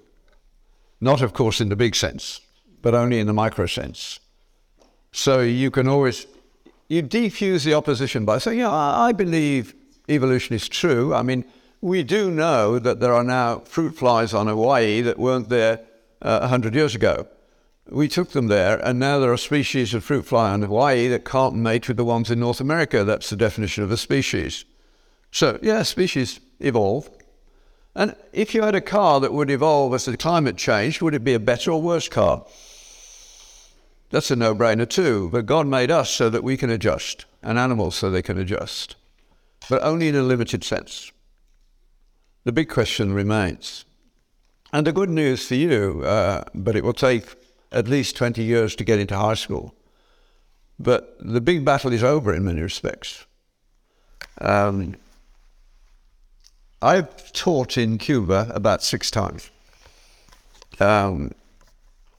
Not, 1.00 1.22
of 1.22 1.32
course, 1.32 1.60
in 1.60 1.68
the 1.68 1.76
big 1.76 1.94
sense, 1.94 2.40
but 2.82 2.94
only 2.94 3.18
in 3.18 3.26
the 3.26 3.32
micro 3.32 3.66
sense. 3.66 4.20
So 5.12 5.40
you 5.40 5.70
can 5.70 5.88
always 5.88 6.26
you 6.90 7.04
defuse 7.04 7.64
the 7.64 7.74
opposition 7.74 8.24
by 8.24 8.38
saying, 8.38 8.58
yeah, 8.58 8.70
I 8.70 9.12
believe 9.12 9.74
evolution 10.08 10.56
is 10.56 10.68
true. 10.68 11.14
I 11.14 11.22
mean, 11.22 11.44
we 11.80 12.02
do 12.02 12.30
know 12.32 12.80
that 12.80 12.98
there 12.98 13.14
are 13.14 13.22
now 13.22 13.60
fruit 13.60 13.96
flies 13.96 14.34
on 14.34 14.48
Hawaii 14.48 15.00
that 15.02 15.18
weren't 15.18 15.48
there 15.48 15.80
uh, 16.20 16.40
100 16.40 16.74
years 16.74 16.96
ago. 16.96 17.28
We 17.88 18.08
took 18.08 18.30
them 18.30 18.48
there, 18.48 18.84
and 18.84 18.98
now 18.98 19.20
there 19.20 19.32
are 19.32 19.36
species 19.36 19.94
of 19.94 20.04
fruit 20.04 20.26
fly 20.26 20.50
on 20.50 20.62
Hawaii 20.62 21.06
that 21.08 21.24
can't 21.24 21.54
mate 21.54 21.86
with 21.86 21.96
the 21.96 22.04
ones 22.04 22.30
in 22.30 22.40
North 22.40 22.60
America. 22.60 23.04
That's 23.04 23.30
the 23.30 23.36
definition 23.36 23.84
of 23.84 23.90
a 23.92 23.96
species. 23.96 24.64
So, 25.30 25.60
yeah, 25.62 25.82
species 25.84 26.40
evolve. 26.58 27.08
And 27.94 28.14
if 28.32 28.54
you 28.54 28.62
had 28.62 28.74
a 28.74 28.80
car 28.80 29.20
that 29.20 29.32
would 29.32 29.50
evolve 29.50 29.94
as 29.94 30.04
the 30.04 30.16
climate 30.16 30.56
changed, 30.56 31.02
would 31.02 31.14
it 31.14 31.24
be 31.24 31.34
a 31.34 31.40
better 31.40 31.72
or 31.72 31.82
worse 31.82 32.08
car? 32.08 32.44
That's 34.10 34.30
a 34.30 34.36
no 34.36 34.54
brainer 34.54 34.88
too. 34.88 35.28
But 35.32 35.46
God 35.46 35.66
made 35.66 35.90
us 35.90 36.10
so 36.10 36.30
that 36.30 36.44
we 36.44 36.56
can 36.56 36.70
adjust, 36.70 37.24
and 37.42 37.58
animals 37.58 37.96
so 37.96 38.10
they 38.10 38.22
can 38.22 38.38
adjust, 38.38 38.96
but 39.68 39.82
only 39.82 40.08
in 40.08 40.16
a 40.16 40.22
limited 40.22 40.64
sense. 40.64 41.12
The 42.44 42.52
big 42.52 42.68
question 42.68 43.12
remains. 43.12 43.84
And 44.72 44.86
the 44.86 44.92
good 44.92 45.10
news 45.10 45.46
for 45.46 45.56
you, 45.56 46.02
uh, 46.04 46.44
but 46.54 46.76
it 46.76 46.84
will 46.84 46.92
take 46.92 47.24
at 47.72 47.88
least 47.88 48.16
20 48.16 48.42
years 48.42 48.76
to 48.76 48.84
get 48.84 48.98
into 48.98 49.16
high 49.16 49.34
school. 49.34 49.74
But 50.78 51.16
the 51.20 51.40
big 51.40 51.64
battle 51.64 51.92
is 51.92 52.02
over 52.02 52.32
in 52.32 52.44
many 52.44 52.62
respects. 52.62 53.26
Um, 54.40 54.96
I've 56.82 57.32
taught 57.32 57.76
in 57.76 57.98
Cuba 57.98 58.50
about 58.54 58.82
six 58.82 59.10
times. 59.10 59.50
Um, 60.78 61.32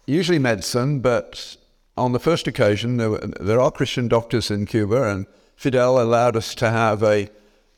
usually 0.05 0.37
medicine, 0.37 0.99
but 0.99 1.57
on 1.97 2.11
the 2.11 2.19
first 2.19 2.47
occasion, 2.47 2.97
there, 2.97 3.09
were, 3.09 3.19
there, 3.39 3.59
are 3.59 3.71
Christian 3.71 4.07
doctors 4.07 4.51
in 4.51 4.67
Cuba, 4.67 5.09
and 5.09 5.25
Fidel 5.55 5.99
allowed 5.99 6.35
us 6.35 6.53
to 6.55 6.69
have 6.69 7.01
a, 7.01 7.29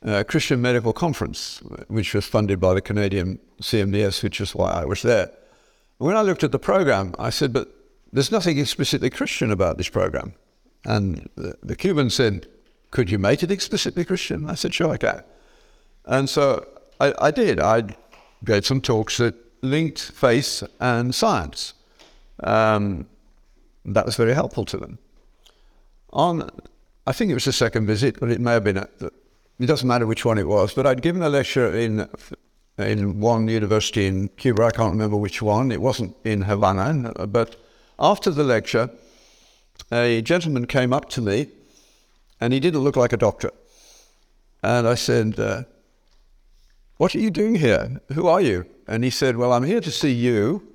a, 0.01 0.25
Christian 0.25 0.61
medical 0.61 0.91
conference, 0.91 1.59
which 1.87 2.13
was 2.13 2.25
funded 2.25 2.59
by 2.59 2.73
the 2.73 2.81
Canadian 2.81 3.39
CMDS, 3.61 4.21
which 4.21 4.41
is 4.41 4.53
why 4.53 4.71
I 4.71 4.85
was 4.85 5.03
there. 5.03 5.31
When 5.99 6.17
I 6.17 6.21
looked 6.21 6.43
at 6.43 6.51
the 6.51 6.59
program, 6.59 7.15
I 7.17 7.29
said, 7.29 7.53
but 7.53 7.69
there's 8.11 8.31
nothing 8.31 8.57
explicitly 8.57 9.09
Christian 9.09 9.51
about 9.51 9.77
this 9.77 9.89
program. 9.89 10.33
And 10.85 11.29
the, 11.35 11.55
the 11.63 11.75
Cuban 11.77 12.09
said, 12.09 12.47
could 12.91 13.09
you 13.09 13.17
make 13.17 13.41
it 13.41 13.51
explicitly 13.51 14.03
Christian? 14.03 14.49
I 14.49 14.55
said, 14.55 14.73
sure, 14.73 14.91
I 14.91 14.97
can. 14.97 15.23
And 16.05 16.29
so 16.29 16.67
I, 16.99 17.13
I 17.19 17.31
did. 17.31 17.59
I 17.59 17.83
gave 18.43 18.65
some 18.65 18.81
talks 18.81 19.17
that 19.17 19.35
linked 19.61 19.99
faith 19.99 20.63
and 20.79 21.13
science. 21.15 21.73
Um, 22.41 23.07
that 23.85 24.05
was 24.05 24.15
very 24.15 24.33
helpful 24.33 24.65
to 24.65 24.77
them. 24.77 24.99
On, 26.11 26.49
I 27.07 27.11
think 27.11 27.31
it 27.31 27.33
was 27.33 27.45
the 27.45 27.53
second 27.53 27.87
visit, 27.87 28.19
but 28.19 28.29
it 28.29 28.39
may 28.39 28.51
have 28.51 28.63
been, 28.63 28.77
a, 28.77 28.87
it 29.59 29.65
doesn't 29.65 29.87
matter 29.87 30.05
which 30.05 30.25
one 30.25 30.37
it 30.37 30.47
was, 30.47 30.73
but 30.73 30.85
I'd 30.85 31.01
given 31.01 31.21
a 31.21 31.29
lecture 31.29 31.75
in, 31.75 32.07
in 32.77 33.19
one 33.19 33.47
university 33.47 34.05
in 34.05 34.29
Cuba, 34.29 34.63
I 34.63 34.71
can't 34.71 34.91
remember 34.91 35.17
which 35.17 35.41
one, 35.41 35.71
it 35.71 35.81
wasn't 35.81 36.15
in 36.23 36.43
Havana, 36.43 37.13
but 37.27 37.55
after 37.99 38.29
the 38.29 38.43
lecture, 38.43 38.89
a 39.91 40.21
gentleman 40.21 40.67
came 40.67 40.93
up 40.93 41.09
to 41.09 41.21
me 41.21 41.47
and 42.39 42.53
he 42.53 42.59
didn't 42.59 42.81
look 42.81 42.95
like 42.95 43.13
a 43.13 43.17
doctor. 43.17 43.51
And 44.61 44.87
I 44.87 44.95
said, 44.95 45.39
uh, 45.39 45.63
What 47.03 47.13
are 47.15 47.19
you 47.19 47.31
doing 47.31 47.55
here? 47.55 47.99
Who 48.13 48.27
are 48.27 48.39
you? 48.39 48.65
And 48.87 49.03
he 49.03 49.09
said, 49.09 49.35
Well, 49.35 49.51
I'm 49.51 49.65
here 49.65 49.81
to 49.81 49.91
see 49.91 50.13
you 50.13 50.65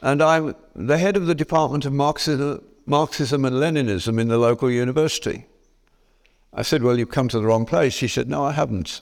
and 0.00 0.22
I'm 0.22 0.54
the 0.76 0.96
head 0.96 1.16
of 1.16 1.26
the 1.26 1.34
Department 1.34 1.84
of 1.84 1.92
Marxism, 1.92 2.62
and 2.86 3.56
Leninism 3.56 4.20
in 4.20 4.28
the 4.28 4.38
local 4.38 4.70
university. 4.70 5.46
I 6.54 6.62
said, 6.62 6.84
Well, 6.84 6.96
you've 6.96 7.10
come 7.10 7.26
to 7.26 7.40
the 7.40 7.46
wrong 7.46 7.66
place. 7.66 7.98
He 7.98 8.06
said, 8.06 8.28
No, 8.28 8.44
I 8.44 8.52
haven't. 8.52 9.00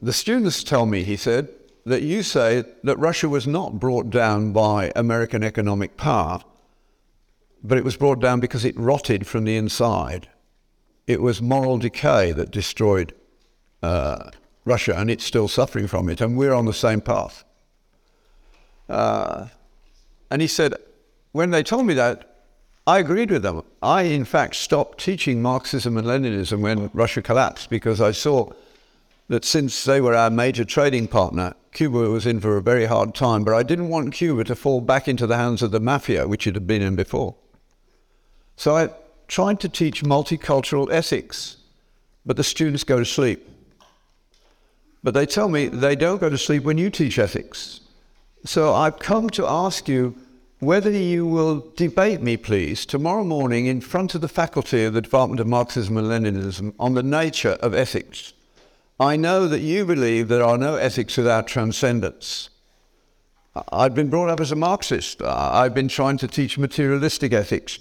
The 0.00 0.14
students 0.14 0.64
tell 0.64 0.86
me, 0.86 1.02
he 1.02 1.16
said, 1.16 1.50
that 1.84 2.00
you 2.00 2.22
say 2.22 2.64
that 2.82 2.96
Russia 2.96 3.28
was 3.28 3.46
not 3.46 3.78
brought 3.78 4.08
down 4.08 4.54
by 4.54 4.90
American 4.96 5.42
economic 5.42 5.98
power, 5.98 6.40
but 7.62 7.76
it 7.76 7.84
was 7.84 7.98
brought 7.98 8.20
down 8.20 8.40
because 8.40 8.64
it 8.64 8.74
rotted 8.78 9.26
from 9.26 9.44
the 9.44 9.58
inside. 9.58 10.30
It 11.06 11.20
was 11.20 11.42
moral 11.42 11.76
decay 11.76 12.32
that 12.32 12.50
destroyed 12.50 13.12
uh, 13.82 14.30
Russia, 14.64 14.94
and 14.96 15.10
it's 15.10 15.24
still 15.24 15.48
suffering 15.48 15.86
from 15.86 16.08
it, 16.08 16.20
and 16.20 16.36
we're 16.36 16.52
on 16.52 16.66
the 16.66 16.74
same 16.74 17.00
path. 17.00 17.44
Uh, 18.88 19.46
and 20.30 20.42
he 20.42 20.48
said, 20.48 20.74
when 21.32 21.50
they 21.50 21.62
told 21.62 21.86
me 21.86 21.94
that, 21.94 22.30
I 22.86 22.98
agreed 22.98 23.30
with 23.30 23.42
them. 23.42 23.62
I, 23.82 24.02
in 24.02 24.24
fact, 24.24 24.56
stopped 24.56 24.98
teaching 24.98 25.40
Marxism 25.40 25.96
and 25.96 26.06
Leninism 26.06 26.60
when 26.60 26.90
Russia 26.92 27.22
collapsed 27.22 27.70
because 27.70 28.00
I 28.00 28.10
saw 28.10 28.50
that 29.28 29.44
since 29.44 29.84
they 29.84 30.00
were 30.00 30.14
our 30.14 30.30
major 30.30 30.64
trading 30.64 31.06
partner, 31.06 31.54
Cuba 31.72 32.10
was 32.10 32.26
in 32.26 32.40
for 32.40 32.56
a 32.56 32.62
very 32.62 32.86
hard 32.86 33.14
time. 33.14 33.44
But 33.44 33.54
I 33.54 33.62
didn't 33.62 33.90
want 33.90 34.12
Cuba 34.12 34.42
to 34.44 34.56
fall 34.56 34.80
back 34.80 35.06
into 35.06 35.26
the 35.26 35.36
hands 35.36 35.62
of 35.62 35.70
the 35.70 35.78
mafia, 35.78 36.26
which 36.26 36.48
it 36.48 36.54
had 36.54 36.66
been 36.66 36.82
in 36.82 36.96
before. 36.96 37.36
So 38.56 38.76
I 38.76 38.88
tried 39.28 39.60
to 39.60 39.68
teach 39.68 40.02
multicultural 40.02 40.90
ethics, 40.90 41.58
but 42.26 42.36
the 42.36 42.42
students 42.42 42.82
go 42.82 42.98
to 42.98 43.04
sleep. 43.04 43.48
But 45.02 45.14
they 45.14 45.26
tell 45.26 45.48
me 45.48 45.66
they 45.68 45.96
don't 45.96 46.20
go 46.20 46.28
to 46.28 46.38
sleep 46.38 46.64
when 46.64 46.78
you 46.78 46.90
teach 46.90 47.18
ethics. 47.18 47.80
So 48.44 48.74
I've 48.74 48.98
come 48.98 49.30
to 49.30 49.46
ask 49.46 49.88
you 49.88 50.14
whether 50.60 50.90
you 50.90 51.26
will 51.26 51.72
debate 51.76 52.20
me, 52.20 52.36
please, 52.36 52.84
tomorrow 52.84 53.24
morning 53.24 53.66
in 53.66 53.80
front 53.80 54.14
of 54.14 54.20
the 54.20 54.28
faculty 54.28 54.84
of 54.84 54.92
the 54.92 55.00
Department 55.00 55.40
of 55.40 55.46
Marxism 55.46 55.96
and 55.96 56.06
Leninism 56.06 56.74
on 56.78 56.92
the 56.92 57.02
nature 57.02 57.56
of 57.60 57.74
ethics. 57.74 58.34
I 58.98 59.16
know 59.16 59.48
that 59.48 59.60
you 59.60 59.86
believe 59.86 60.28
there 60.28 60.44
are 60.44 60.58
no 60.58 60.76
ethics 60.76 61.16
without 61.16 61.46
transcendence. 61.46 62.50
I've 63.72 63.94
been 63.94 64.10
brought 64.10 64.28
up 64.28 64.40
as 64.40 64.52
a 64.52 64.56
Marxist. 64.56 65.22
I've 65.22 65.74
been 65.74 65.88
trying 65.88 66.18
to 66.18 66.28
teach 66.28 66.58
materialistic 66.58 67.32
ethics. 67.32 67.78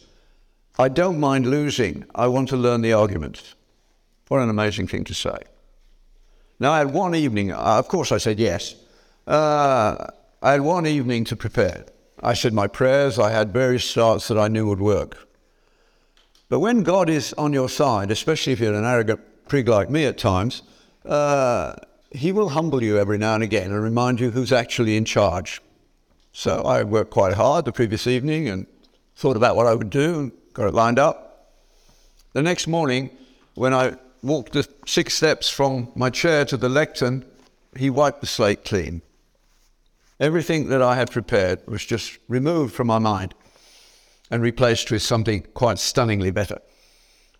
I 0.79 0.87
don't 0.87 1.19
mind 1.19 1.47
losing. 1.47 2.05
I 2.15 2.27
want 2.27 2.47
to 2.49 2.57
learn 2.57 2.81
the 2.81 2.93
argument. 2.93 3.55
What 4.29 4.39
an 4.39 4.49
amazing 4.49 4.87
thing 4.87 5.03
to 5.03 5.13
say. 5.13 5.37
Now, 6.59 6.73
I 6.73 6.79
had 6.79 6.93
one 6.93 7.15
evening, 7.15 7.51
of 7.51 7.87
course, 7.87 8.11
I 8.11 8.17
said 8.17 8.39
yes. 8.39 8.75
Uh, 9.25 10.07
I 10.41 10.51
had 10.51 10.61
one 10.61 10.85
evening 10.85 11.23
to 11.25 11.35
prepare. 11.35 11.85
I 12.21 12.33
said 12.33 12.53
my 12.53 12.67
prayers, 12.67 13.17
I 13.17 13.31
had 13.31 13.53
various 13.53 13.85
starts 13.85 14.27
that 14.27 14.37
I 14.37 14.49
knew 14.49 14.67
would 14.67 14.81
work. 14.81 15.27
But 16.49 16.59
when 16.59 16.83
God 16.83 17.09
is 17.09 17.33
on 17.33 17.53
your 17.53 17.69
side, 17.69 18.11
especially 18.11 18.53
if 18.53 18.59
you're 18.59 18.73
an 18.73 18.83
arrogant 18.83 19.21
prig 19.47 19.67
like 19.67 19.89
me 19.89 20.05
at 20.05 20.17
times, 20.17 20.63
uh, 21.05 21.75
He 22.11 22.31
will 22.31 22.49
humble 22.49 22.83
you 22.83 22.97
every 22.97 23.17
now 23.17 23.35
and 23.35 23.43
again 23.43 23.71
and 23.71 23.81
remind 23.81 24.19
you 24.19 24.31
who's 24.31 24.51
actually 24.51 24.97
in 24.97 25.05
charge. 25.05 25.61
So 26.33 26.61
I 26.63 26.83
worked 26.83 27.11
quite 27.11 27.35
hard 27.35 27.65
the 27.65 27.71
previous 27.71 28.07
evening 28.07 28.49
and 28.49 28.65
thought 29.15 29.37
about 29.37 29.55
what 29.55 29.67
I 29.67 29.75
would 29.75 29.89
do 29.89 30.19
and 30.19 30.31
got 30.53 30.67
it 30.67 30.73
lined 30.73 30.99
up. 30.99 31.53
The 32.33 32.41
next 32.41 32.67
morning, 32.67 33.11
when 33.55 33.73
I 33.73 33.95
walked 34.21 34.53
the 34.53 34.67
six 34.85 35.13
steps 35.13 35.49
from 35.49 35.91
my 35.95 36.09
chair 36.09 36.45
to 36.45 36.57
the 36.57 36.69
lectern, 36.69 37.25
he 37.77 37.89
wiped 37.89 38.21
the 38.21 38.27
slate 38.27 38.65
clean. 38.65 39.01
Everything 40.19 40.67
that 40.69 40.81
I 40.81 40.95
had 40.95 41.11
prepared 41.11 41.65
was 41.67 41.85
just 41.85 42.17
removed 42.27 42.73
from 42.73 42.87
my 42.87 42.99
mind 42.99 43.33
and 44.29 44.41
replaced 44.41 44.91
with 44.91 45.01
something 45.01 45.43
quite 45.53 45.79
stunningly 45.79 46.31
better. 46.31 46.59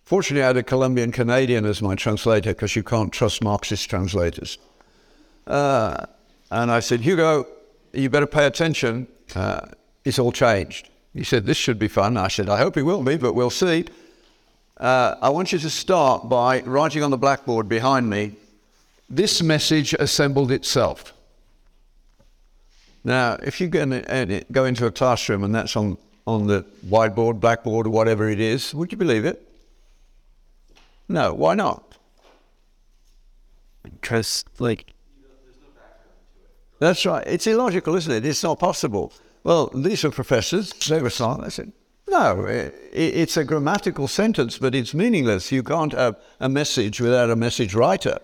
Fortunately, 0.04 0.42
I 0.42 0.48
had 0.48 0.56
a 0.56 0.62
Colombian 0.62 1.12
Canadian 1.12 1.64
as 1.66 1.82
my 1.82 1.94
translator 1.94 2.50
because 2.50 2.74
you 2.74 2.82
can't 2.82 3.12
trust 3.12 3.44
Marxist 3.44 3.88
translators. 3.88 4.58
Uh, 5.46 6.06
and 6.50 6.70
I 6.70 6.80
said, 6.80 7.00
Hugo, 7.00 7.46
you 7.92 8.10
better 8.10 8.26
pay 8.26 8.46
attention. 8.46 9.06
Uh, 9.34 9.66
it's 10.04 10.18
all 10.18 10.32
changed. 10.32 10.88
He 11.14 11.22
said, 11.22 11.46
This 11.46 11.56
should 11.56 11.78
be 11.78 11.88
fun. 11.88 12.16
I 12.16 12.28
said, 12.28 12.48
I 12.48 12.58
hope 12.58 12.76
it 12.76 12.82
will 12.82 13.02
be, 13.02 13.16
but 13.16 13.34
we'll 13.34 13.50
see. 13.50 13.84
Uh, 14.80 15.14
I 15.20 15.28
want 15.28 15.52
you 15.52 15.58
to 15.58 15.68
start 15.68 16.30
by 16.30 16.62
writing 16.62 17.02
on 17.02 17.10
the 17.10 17.18
blackboard 17.18 17.68
behind 17.68 18.08
me 18.08 18.32
this 19.10 19.42
message 19.42 19.92
assembled 19.92 20.50
itself. 20.50 21.12
Now, 23.04 23.34
if 23.42 23.60
you 23.60 23.66
go, 23.68 23.82
in, 23.82 24.44
go 24.50 24.64
into 24.64 24.86
a 24.86 24.90
classroom 24.90 25.44
and 25.44 25.54
that's 25.54 25.76
on, 25.76 25.98
on 26.26 26.46
the 26.46 26.64
whiteboard, 26.86 27.40
blackboard, 27.40 27.88
or 27.88 27.90
whatever 27.90 28.30
it 28.30 28.40
is, 28.40 28.74
would 28.74 28.90
you 28.90 28.96
believe 28.96 29.26
it? 29.26 29.46
No. 31.08 31.34
Why 31.34 31.54
not? 31.54 31.98
Because, 33.82 34.46
like, 34.58 34.94
that's 36.78 37.04
right. 37.04 37.26
It's 37.26 37.46
illogical, 37.46 37.96
isn't 37.96 38.12
it? 38.12 38.24
It's 38.24 38.42
not 38.42 38.58
possible. 38.58 39.12
Well, 39.42 39.66
these 39.74 40.04
are 40.06 40.10
professors. 40.10 40.72
They 40.72 41.02
were 41.02 41.10
smart. 41.10 41.42
They 41.42 41.50
said, 41.50 41.72
no, 42.10 42.44
it, 42.44 42.74
it's 42.92 43.36
a 43.36 43.44
grammatical 43.44 44.08
sentence, 44.08 44.58
but 44.58 44.74
it's 44.74 44.92
meaningless. 44.92 45.52
You 45.52 45.62
can't 45.62 45.92
have 45.92 46.16
a 46.40 46.48
message 46.48 47.00
without 47.00 47.30
a 47.30 47.36
message 47.36 47.74
writer. 47.74 48.18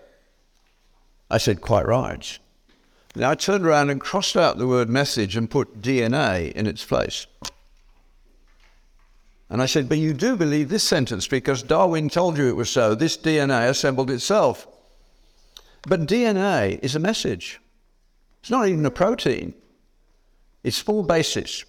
I 1.29 1.37
said, 1.37 1.61
quite 1.61 1.87
right. 1.87 2.37
Now 3.15 3.31
I 3.31 3.35
turned 3.35 3.65
around 3.65 3.89
and 3.89 3.99
crossed 3.99 4.37
out 4.37 4.57
the 4.57 4.67
word 4.67 4.89
message 4.89 5.35
and 5.35 5.49
put 5.49 5.81
DNA 5.81 6.51
in 6.51 6.67
its 6.67 6.85
place. 6.85 7.25
And 9.49 9.61
I 9.61 9.65
said, 9.65 9.87
but 9.87 9.97
you 9.97 10.13
do 10.13 10.35
believe 10.35 10.69
this 10.69 10.83
sentence 10.83 11.25
because 11.27 11.63
Darwin 11.63 12.09
told 12.09 12.37
you 12.37 12.49
it 12.49 12.55
was 12.55 12.69
so. 12.69 12.93
This 12.93 13.17
DNA 13.17 13.69
assembled 13.69 14.11
itself. 14.11 14.67
But 15.87 16.05
DNA 16.05 16.79
is 16.83 16.95
a 16.95 16.99
message. 16.99 17.61
It's 18.41 18.51
not 18.51 18.67
even 18.67 18.85
a 18.85 18.91
protein. 18.91 19.53
It's 20.63 20.79
four 20.79 21.03
bases. 21.03 21.63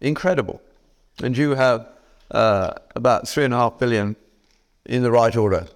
Incredible. 0.00 0.62
And 1.20 1.36
you 1.36 1.50
have 1.50 1.88
uh, 2.30 2.74
about 2.94 3.28
three 3.28 3.44
and 3.44 3.52
a 3.52 3.56
half 3.56 3.78
billion 3.78 4.16
in 4.86 5.02
the 5.02 5.10
right 5.10 5.34
order. 5.36 5.66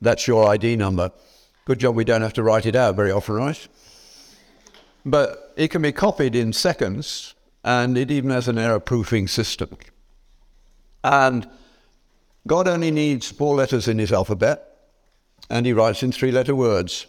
That's 0.00 0.26
your 0.26 0.48
ID 0.48 0.76
number. 0.76 1.12
Good 1.64 1.80
job 1.80 1.96
we 1.96 2.04
don't 2.04 2.22
have 2.22 2.32
to 2.34 2.42
write 2.42 2.66
it 2.66 2.76
out 2.76 2.96
very 2.96 3.10
often, 3.10 3.34
right? 3.36 3.68
But 5.04 5.52
it 5.56 5.68
can 5.68 5.82
be 5.82 5.92
copied 5.92 6.34
in 6.34 6.52
seconds, 6.52 7.34
and 7.64 7.96
it 7.96 8.10
even 8.10 8.30
has 8.30 8.48
an 8.48 8.58
error 8.58 8.80
proofing 8.80 9.28
system. 9.28 9.76
And 11.02 11.48
God 12.46 12.68
only 12.68 12.90
needs 12.90 13.30
four 13.30 13.54
letters 13.54 13.88
in 13.88 13.98
his 13.98 14.12
alphabet, 14.12 14.64
and 15.48 15.66
he 15.66 15.72
writes 15.72 16.02
in 16.02 16.12
three 16.12 16.32
letter 16.32 16.54
words 16.54 17.06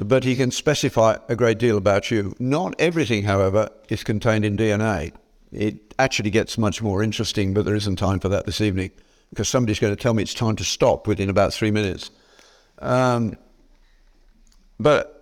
but 0.00 0.24
he 0.24 0.34
can 0.34 0.50
specify 0.50 1.16
a 1.28 1.36
great 1.36 1.58
deal 1.58 1.76
about 1.76 2.10
you. 2.10 2.34
Not 2.38 2.74
everything, 2.78 3.24
however, 3.24 3.68
is 3.88 4.02
contained 4.02 4.44
in 4.44 4.56
DNA. 4.56 5.12
It 5.52 5.94
actually 5.98 6.30
gets 6.30 6.56
much 6.58 6.80
more 6.80 7.02
interesting, 7.02 7.54
but 7.54 7.64
there 7.64 7.74
isn't 7.74 7.96
time 7.96 8.20
for 8.20 8.28
that 8.28 8.46
this 8.46 8.60
evening 8.60 8.92
because 9.30 9.48
somebody's 9.48 9.78
going 9.78 9.94
to 9.94 10.00
tell 10.00 10.14
me 10.14 10.22
it's 10.22 10.34
time 10.34 10.56
to 10.56 10.64
stop 10.64 11.06
within 11.06 11.30
about 11.30 11.52
three 11.52 11.70
minutes. 11.70 12.10
Um, 12.78 13.36
but 14.78 15.20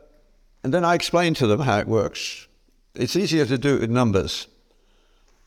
and 0.63 0.75
then 0.75 0.85
I 0.85 0.95
explain 0.95 1.35
to 1.35 1.47
them 1.47 1.61
how 1.61 1.79
it 1.79 1.87
works. 1.87 2.47
It's 2.95 3.17
easier 3.17 3.47
to 3.47 3.59
do 3.59 3.77
it 3.77 3.81
with 3.81 3.91
numbers, 3.91 4.49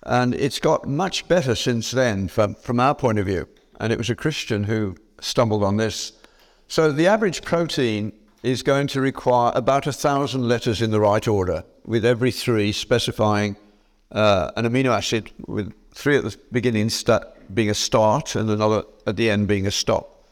and 0.03 0.33
it's 0.33 0.59
got 0.59 0.87
much 0.87 1.27
better 1.27 1.53
since 1.53 1.91
then 1.91 2.27
from, 2.27 2.55
from 2.55 2.79
our 2.79 2.95
point 2.95 3.19
of 3.19 3.25
view. 3.25 3.47
And 3.79 3.91
it 3.91 3.97
was 3.97 4.09
a 4.09 4.15
Christian 4.15 4.63
who 4.63 4.95
stumbled 5.19 5.63
on 5.63 5.77
this. 5.77 6.13
So 6.67 6.91
the 6.91 7.07
average 7.07 7.41
protein 7.41 8.13
is 8.43 8.63
going 8.63 8.87
to 8.87 9.01
require 9.01 9.51
about 9.53 9.85
a 9.85 9.93
thousand 9.93 10.47
letters 10.47 10.81
in 10.81 10.91
the 10.91 10.99
right 10.99 11.27
order, 11.27 11.63
with 11.85 12.05
every 12.05 12.31
three 12.31 12.71
specifying 12.71 13.55
uh, 14.11 14.51
an 14.55 14.65
amino 14.65 14.95
acid 14.95 15.31
with 15.47 15.73
three 15.93 16.17
at 16.17 16.23
the 16.23 16.37
beginning 16.51 16.89
being 17.53 17.69
a 17.69 17.73
start 17.73 18.35
and 18.35 18.49
another 18.49 18.83
at 19.05 19.15
the 19.15 19.29
end 19.29 19.47
being 19.47 19.67
a 19.67 19.71
stop. 19.71 20.25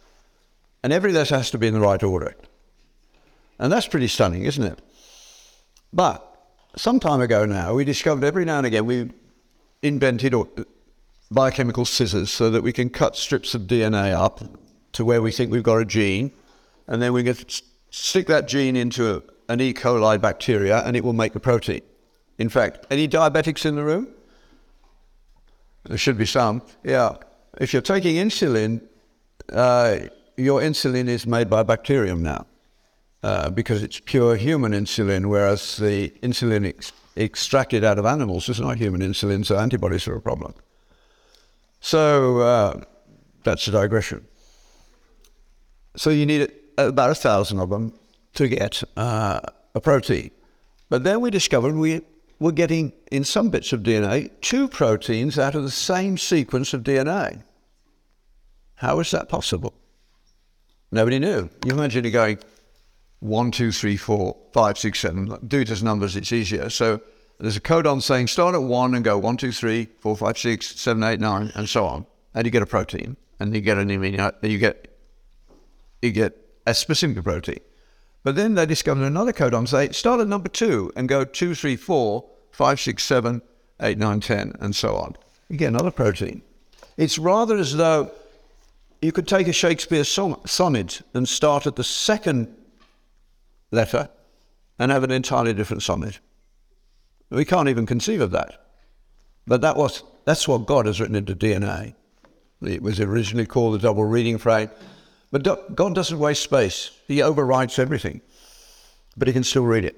And 0.83 0.93
every 0.93 1.11
letter 1.11 1.35
has 1.35 1.51
to 1.51 1.57
be 1.57 1.67
in 1.67 1.73
the 1.73 1.79
right 1.79 2.01
order. 2.01 2.35
And 3.57 3.71
that's 3.71 3.87
pretty 3.87 4.07
stunning, 4.07 4.43
isn't 4.43 4.63
it? 4.63 4.79
But 5.91 6.25
some 6.75 6.99
time 6.99 7.19
ago 7.19 7.45
now, 7.45 7.73
we 7.73 7.83
discovered 7.83 8.23
every 8.23 8.45
now 8.45 8.59
and 8.59 8.67
again 8.67 8.85
we 8.85 9.11
invented 9.81 10.33
biochemical 11.31 11.85
scissors 11.85 12.29
so 12.29 12.49
that 12.51 12.63
we 12.63 12.71
can 12.71 12.89
cut 12.89 13.15
strips 13.15 13.53
of 13.55 13.63
DNA 13.63 14.13
up 14.13 14.41
to 14.93 15.05
where 15.05 15.21
we 15.21 15.31
think 15.31 15.51
we've 15.51 15.63
got 15.63 15.77
a 15.77 15.85
gene, 15.85 16.31
and 16.87 17.01
then 17.01 17.13
we 17.13 17.23
can 17.23 17.35
stick 17.91 18.27
that 18.27 18.47
gene 18.47 18.75
into 18.75 19.23
an 19.47 19.61
E. 19.61 19.73
coli 19.73 20.19
bacteria 20.19 20.83
and 20.85 20.95
it 20.95 21.03
will 21.03 21.13
make 21.13 21.33
the 21.33 21.39
protein. 21.39 21.81
In 22.39 22.49
fact, 22.49 22.87
any 22.89 23.07
diabetics 23.07 23.65
in 23.65 23.75
the 23.75 23.83
room? 23.83 24.07
There 25.83 25.97
should 25.97 26.17
be 26.17 26.25
some. 26.25 26.61
Yeah. 26.83 27.17
If 27.59 27.73
you're 27.73 27.81
taking 27.81 28.15
insulin, 28.15 28.81
uh, 29.51 29.97
your 30.37 30.61
insulin 30.61 31.07
is 31.07 31.27
made 31.27 31.49
by 31.49 31.63
bacterium 31.63 32.23
now 32.23 32.45
uh, 33.23 33.49
because 33.49 33.83
it's 33.83 33.99
pure 33.99 34.37
human 34.37 34.71
insulin, 34.71 35.25
whereas 35.25 35.77
the 35.77 36.09
insulin 36.21 36.65
ex- 36.65 36.93
extracted 37.17 37.83
out 37.83 37.99
of 37.99 38.05
animals 38.05 38.47
is 38.47 38.59
not 38.61 38.77
human 38.77 39.01
insulin, 39.01 39.45
so 39.45 39.57
antibodies 39.57 40.07
are 40.07 40.15
a 40.15 40.21
problem. 40.21 40.53
So 41.81 42.39
uh, 42.39 42.81
that's 43.43 43.67
a 43.67 43.71
digression. 43.71 44.25
So 45.95 46.09
you 46.09 46.25
need 46.25 46.51
about 46.77 47.11
a 47.11 47.15
thousand 47.15 47.59
of 47.59 47.69
them 47.69 47.93
to 48.35 48.47
get 48.47 48.81
uh, 48.95 49.41
a 49.75 49.81
protein. 49.81 50.31
But 50.87 51.03
then 51.03 51.19
we 51.19 51.29
discovered 51.29 51.75
we 51.75 52.01
were 52.39 52.51
getting, 52.51 52.93
in 53.11 53.23
some 53.23 53.49
bits 53.49 53.73
of 53.73 53.81
DNA, 53.81 54.31
two 54.41 54.67
proteins 54.67 55.37
out 55.37 55.55
of 55.55 55.63
the 55.63 55.71
same 55.71 56.17
sequence 56.17 56.73
of 56.73 56.83
DNA. 56.83 57.43
How 58.75 58.99
is 58.99 59.11
that 59.11 59.27
possible? 59.27 59.73
Nobody 60.91 61.19
knew. 61.19 61.49
You 61.65 61.73
imagine 61.73 62.05
it 62.05 62.11
going 62.11 62.39
one, 63.19 63.51
two, 63.51 63.71
three, 63.71 63.97
four, 63.97 64.37
five, 64.53 64.77
six, 64.77 64.99
seven. 64.99 65.37
Do 65.47 65.59
it 65.59 65.69
as 65.69 65.83
numbers, 65.83 66.15
it's 66.15 66.31
easier. 66.31 66.69
So 66.69 67.01
there's 67.39 67.57
a 67.57 67.61
codon 67.61 68.01
saying 68.01 68.27
start 68.27 68.55
at 68.55 68.61
one 68.61 68.95
and 68.95 69.03
go 69.03 69.17
one, 69.17 69.37
two, 69.37 69.51
three, 69.51 69.89
four, 69.99 70.15
five, 70.15 70.37
six, 70.37 70.75
seven, 70.79 71.03
eight, 71.03 71.19
nine, 71.19 71.51
and 71.55 71.67
so 71.67 71.85
on. 71.85 72.05
And 72.33 72.45
you 72.45 72.51
get 72.51 72.61
a 72.61 72.65
protein, 72.65 73.17
and 73.39 73.53
you 73.53 73.61
get 73.61 73.77
an 73.77 73.89
amino. 73.89 74.33
You 74.43 74.57
get 74.57 74.87
you 76.01 76.11
get 76.11 76.37
a 76.65 76.73
specific 76.73 77.23
protein. 77.23 77.59
But 78.23 78.35
then 78.35 78.55
they 78.55 78.65
discovered 78.65 79.05
another 79.05 79.31
codon, 79.31 79.69
They 79.69 79.89
start 79.93 80.19
at 80.19 80.27
number 80.27 80.49
two 80.49 80.91
and 80.95 81.07
go 81.07 81.23
two, 81.23 81.55
three, 81.55 81.75
four, 81.75 82.25
five, 82.51 82.79
six, 82.79 83.03
seven, 83.03 83.41
eight, 83.81 83.97
nine, 83.97 84.19
ten, 84.19 84.53
and 84.59 84.75
so 84.75 84.95
on. 84.95 85.15
Again, 85.49 85.75
another 85.75 85.91
protein. 85.91 86.41
It's 86.97 87.17
rather 87.17 87.57
as 87.57 87.77
though 87.77 88.11
you 89.01 89.11
could 89.11 89.27
take 89.27 89.47
a 89.47 89.53
Shakespeare 89.53 90.03
sonnet 90.03 91.01
and 91.13 91.27
start 91.27 91.65
at 91.65 91.77
the 91.77 91.83
second 91.83 92.53
letter 93.71 94.09
and 94.77 94.91
have 94.91 95.03
an 95.03 95.11
entirely 95.11 95.53
different 95.53 95.83
sonnet. 95.83 96.19
We 97.29 97.45
can't 97.45 97.69
even 97.69 97.85
conceive 97.85 98.21
of 98.21 98.31
that. 98.31 98.65
But 99.47 99.61
that 99.61 99.77
was, 99.77 100.03
that's 100.25 100.47
what 100.47 100.65
God 100.65 100.85
has 100.85 100.99
written 100.99 101.15
into 101.15 101.35
DNA. 101.35 101.95
It 102.61 102.81
was 102.81 102.99
originally 102.99 103.45
called 103.45 103.75
the 103.75 103.79
double 103.79 104.03
reading 104.03 104.37
frame. 104.37 104.69
But 105.31 105.75
God 105.75 105.93
doesn't 105.93 106.17
waste 106.17 106.43
space. 106.43 106.91
He 107.07 107.17
overwrites 107.17 107.77
everything, 107.77 108.21
but 109.15 109.27
He 109.27 109.33
can 109.33 109.43
still 109.43 109.65
read 109.65 109.85
it. 109.85 109.95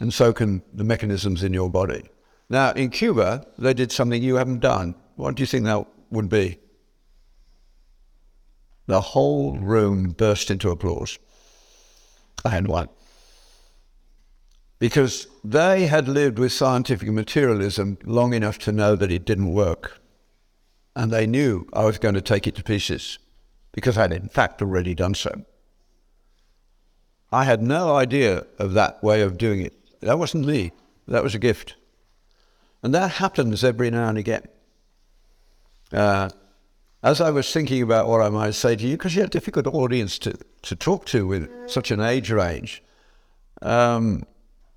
And 0.00 0.14
so 0.14 0.32
can 0.32 0.62
the 0.72 0.84
mechanisms 0.84 1.42
in 1.42 1.52
your 1.52 1.68
body. 1.68 2.08
Now, 2.48 2.70
in 2.70 2.90
Cuba, 2.90 3.46
they 3.58 3.74
did 3.74 3.92
something 3.92 4.22
you 4.22 4.36
haven't 4.36 4.60
done. 4.60 4.94
What 5.16 5.34
do 5.34 5.42
you 5.42 5.46
think 5.46 5.64
that 5.64 5.86
would 6.10 6.28
be? 6.28 6.58
The 8.86 9.00
whole 9.00 9.58
room 9.58 10.12
burst 10.12 10.50
into 10.50 10.70
applause. 10.70 11.18
I 12.44 12.50
had 12.50 12.68
one. 12.68 12.88
Because 14.78 15.26
they 15.44 15.86
had 15.86 16.08
lived 16.08 16.38
with 16.38 16.52
scientific 16.52 17.10
materialism 17.10 17.98
long 18.04 18.32
enough 18.32 18.58
to 18.60 18.72
know 18.72 18.96
that 18.96 19.10
it 19.10 19.26
didn't 19.26 19.52
work. 19.52 20.00
And 20.96 21.10
they 21.10 21.26
knew 21.26 21.68
I 21.72 21.84
was 21.84 21.98
going 21.98 22.14
to 22.14 22.22
take 22.22 22.46
it 22.46 22.54
to 22.54 22.62
pieces 22.62 23.18
because 23.78 23.96
I 23.96 24.02
had 24.02 24.12
in 24.12 24.28
fact 24.28 24.60
already 24.60 24.94
done 24.94 25.14
so. 25.14 25.42
I 27.30 27.44
had 27.44 27.62
no 27.62 27.94
idea 27.94 28.44
of 28.58 28.72
that 28.72 29.02
way 29.02 29.22
of 29.22 29.38
doing 29.38 29.60
it. 29.60 29.74
That 30.00 30.18
wasn't 30.18 30.46
me, 30.46 30.72
that 31.06 31.22
was 31.22 31.34
a 31.34 31.38
gift. 31.38 31.76
And 32.82 32.94
that 32.94 33.12
happens 33.12 33.62
every 33.62 33.90
now 33.90 34.08
and 34.08 34.18
again. 34.18 34.46
Uh, 35.92 36.30
as 37.02 37.20
I 37.20 37.30
was 37.30 37.52
thinking 37.52 37.82
about 37.82 38.08
what 38.08 38.20
I 38.20 38.28
might 38.28 38.54
say 38.54 38.74
to 38.74 38.86
you, 38.86 38.96
because 38.96 39.14
you're 39.14 39.26
a 39.26 39.28
difficult 39.28 39.68
audience 39.68 40.18
to, 40.20 40.36
to 40.62 40.74
talk 40.74 41.06
to 41.06 41.26
with 41.26 41.70
such 41.70 41.90
an 41.90 42.00
age 42.00 42.30
range, 42.30 42.82
um, 43.62 44.24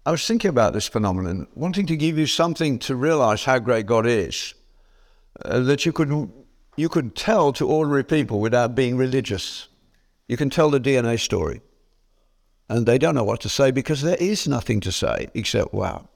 I 0.05 0.11
was 0.11 0.25
thinking 0.25 0.49
about 0.49 0.73
this 0.73 0.87
phenomenon, 0.87 1.47
wanting 1.55 1.87
to 1.87 1.95
give 1.95 2.17
you 2.17 2.27
something 2.27 2.79
to 2.79 2.95
realize 2.95 3.43
how 3.45 3.59
great 3.59 3.85
God 3.87 4.05
is, 4.05 4.53
uh, 5.43 5.59
that 5.61 5.85
you 5.85 5.91
could 5.91 6.31
you 6.75 6.89
could 6.89 7.15
tell 7.15 7.51
to 7.53 7.67
ordinary 7.67 8.03
people 8.03 8.39
without 8.39 8.75
being 8.75 8.97
religious. 8.97 9.67
You 10.27 10.37
can 10.37 10.49
tell 10.49 10.69
the 10.69 10.79
DNA 10.79 11.19
story. 11.19 11.61
And 12.69 12.85
they 12.85 12.97
don't 12.97 13.15
know 13.15 13.23
what 13.25 13.41
to 13.41 13.49
say 13.49 13.71
because 13.71 14.01
there 14.01 14.17
is 14.19 14.47
nothing 14.47 14.79
to 14.81 14.91
say 14.91 15.27
except, 15.33 15.73
wow. 15.73 16.07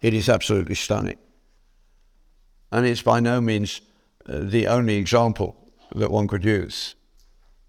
It 0.00 0.12
is 0.12 0.28
absolutely 0.28 0.74
stunning. 0.74 1.18
And 2.72 2.84
it's 2.84 3.02
by 3.02 3.20
no 3.20 3.40
means 3.40 3.80
uh, 4.28 4.40
the 4.42 4.66
only 4.66 4.96
example 4.96 5.56
that 5.94 6.10
one 6.10 6.26
could 6.26 6.44
use. 6.44 6.96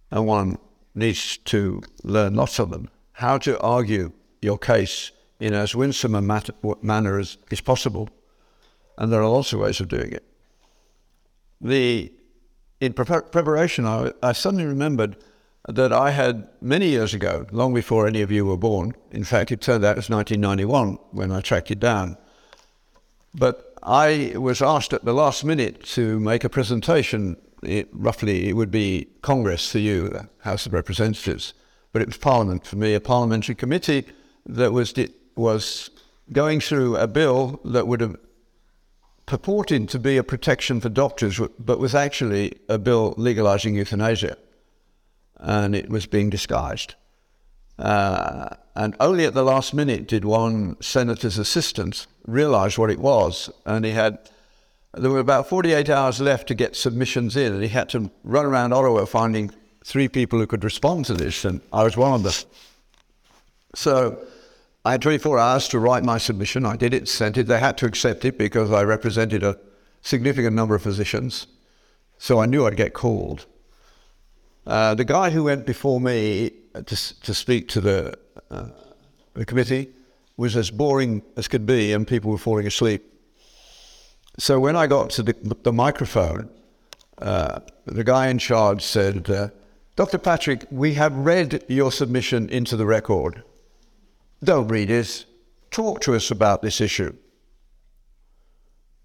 And 0.10 0.26
one 0.26 0.58
needs 0.96 1.38
to 1.38 1.82
learn 2.04 2.34
lots 2.34 2.58
of 2.58 2.72
them. 2.72 2.90
How 3.12 3.38
to 3.40 3.60
argue 3.60 4.12
your 4.42 4.58
case 4.58 5.12
in 5.40 5.54
as 5.54 5.76
winsome 5.76 6.16
a 6.16 6.22
mat- 6.22 6.50
manner 6.84 7.20
as 7.20 7.38
is 7.52 7.62
possible. 7.62 8.10
And 8.98 9.12
there 9.12 9.22
are 9.22 9.30
lots 9.30 9.54
of 9.54 9.60
ways 9.60 9.80
of 9.80 9.90
doing 9.90 10.12
it. 10.12 10.24
The, 11.66 12.14
in 12.80 12.94
pre- 12.94 13.22
preparation, 13.32 13.88
I, 13.88 14.12
I 14.22 14.34
suddenly 14.34 14.66
remembered 14.66 15.18
that 15.68 15.92
I 15.92 16.12
had 16.12 16.48
many 16.62 16.90
years 16.90 17.16
ago, 17.16 17.48
long 17.52 17.74
before 17.74 18.06
any 18.06 18.22
of 18.22 18.32
you 18.32 18.46
were 18.46 18.56
born, 18.56 18.94
in 19.10 19.24
fact, 19.24 19.52
it 19.52 19.62
turned 19.62 19.84
out 19.84 19.94
it 19.94 19.98
was 19.98 20.10
1991 20.12 21.00
when 21.10 21.32
I 21.32 21.42
tracked 21.42 21.72
it 21.72 21.80
down. 21.80 22.18
But 23.34 23.74
I 23.82 24.34
was 24.36 24.62
asked 24.62 24.94
at 24.94 25.06
the 25.06 25.14
last 25.14 25.44
minute 25.44 25.84
to 25.96 26.20
make 26.20 26.44
a 26.44 26.50
presentation. 26.50 27.36
It, 27.64 27.90
roughly, 27.92 28.48
it 28.48 28.54
would 28.54 28.70
be 28.70 29.08
Congress 29.24 29.72
for 29.72 29.80
you, 29.80 30.10
the 30.10 30.30
House 30.42 30.68
of 30.68 30.74
Representatives, 30.74 31.56
but 31.94 32.04
it 32.04 32.08
was 32.08 32.18
Parliament 32.18 32.68
for 32.68 32.76
me, 32.76 32.94
a 32.94 33.00
parliamentary 33.00 33.56
committee 33.56 34.06
that 34.46 34.72
was 34.72 34.94
was 35.36 35.90
going 36.32 36.60
through 36.60 36.96
a 36.98 37.08
bill 37.08 37.60
that 37.66 37.88
would 37.88 38.02
have 38.02 38.18
purported 39.26 39.90
to 39.90 40.00
be 40.00 40.18
a 40.18 40.24
protection 40.24 40.80
for 40.80 40.90
doctors, 40.90 41.40
but 41.60 41.80
was 41.80 41.96
actually 41.96 42.54
a 42.70 42.78
bill 42.78 43.14
legalizing 43.18 43.76
euthanasia, 43.76 44.38
and 45.38 45.76
it 45.76 45.90
was 45.90 46.06
being 46.06 46.30
disguised. 46.30 46.96
Uh, 47.78 48.56
and 48.76 48.96
only 49.00 49.26
at 49.26 49.34
the 49.34 49.44
last 49.44 49.74
minute 49.74 50.08
did 50.08 50.24
one 50.24 50.82
senator's 50.82 51.38
assistant 51.38 52.08
realize 52.26 52.78
what 52.78 52.90
it 52.90 53.00
was, 53.00 53.50
and 53.66 53.86
he 53.86 53.92
had. 53.92 54.18
There 54.98 55.12
were 55.12 55.20
about 55.20 55.50
48 55.50 55.90
hours 55.90 56.22
left 56.22 56.48
to 56.48 56.56
get 56.56 56.74
submissions 56.74 57.36
in, 57.36 57.52
and 57.52 57.62
he 57.62 57.68
had 57.68 57.90
to 57.90 58.10
run 58.24 58.46
around 58.46 58.72
Ottawa 58.72 59.04
finding 59.04 59.52
three 59.84 60.08
people 60.08 60.40
who 60.40 60.48
could 60.48 60.64
respond 60.64 61.04
to 61.06 61.14
this, 61.14 61.44
and 61.44 61.60
I 61.74 61.84
was 61.84 61.98
one 61.98 62.14
of 62.14 62.24
them. 62.24 62.34
So 63.76 64.26
I 64.86 64.92
had 64.92 65.02
24 65.02 65.40
hours 65.40 65.68
to 65.70 65.80
write 65.80 66.04
my 66.04 66.20
submission. 66.20 66.64
I 66.64 66.76
did 66.76 66.94
it, 66.94 67.10
sent 67.10 67.38
it. 67.40 67.48
They 67.48 67.60
had 67.60 67.76
to 67.80 67.88
accept 67.88 68.24
it 68.24 68.38
because 68.38 68.72
I 68.72 68.84
represented 68.84 69.42
a 69.42 69.58
significant 70.02 70.56
number 70.56 70.76
of 70.76 70.84
physicians. 70.84 71.48
So 72.20 72.40
I 72.40 72.46
knew 72.46 72.68
I'd 72.68 72.78
get 72.78 72.94
called. 72.94 73.48
Uh, 74.68 74.94
the 74.94 75.04
guy 75.04 75.32
who 75.32 75.46
went 75.46 75.66
before 75.66 76.00
me 76.00 76.52
to, 76.74 77.20
to 77.22 77.34
speak 77.34 77.68
to 77.70 77.82
the, 77.82 78.20
uh, 78.52 78.68
the 79.34 79.44
committee 79.44 79.90
was 80.38 80.56
as 80.56 80.70
boring 80.70 81.24
as 81.36 81.48
could 81.48 81.66
be, 81.66 81.92
and 81.92 82.08
people 82.08 82.30
were 82.30 82.38
falling 82.38 82.68
asleep. 82.68 83.12
So 84.38 84.60
when 84.60 84.76
I 84.76 84.86
got 84.86 85.10
to 85.12 85.24
the, 85.24 85.58
the 85.64 85.74
microphone, 85.74 86.48
uh, 87.18 87.62
the 87.86 88.04
guy 88.04 88.28
in 88.28 88.38
charge 88.38 88.84
said, 88.84 89.32
uh, 89.32 89.50
Dr. 89.96 90.20
Patrick, 90.20 90.66
we 90.70 90.94
have 90.94 91.16
read 91.16 91.64
your 91.68 91.92
submission 91.92 92.50
into 92.50 92.78
the 92.78 92.86
record. 92.86 93.44
Don't 94.44 94.68
read 94.68 94.90
it. 94.90 95.26
Talk 95.72 96.02
to 96.02 96.16
us 96.16 96.32
about 96.32 96.62
this 96.62 96.82
issue. 96.82 97.16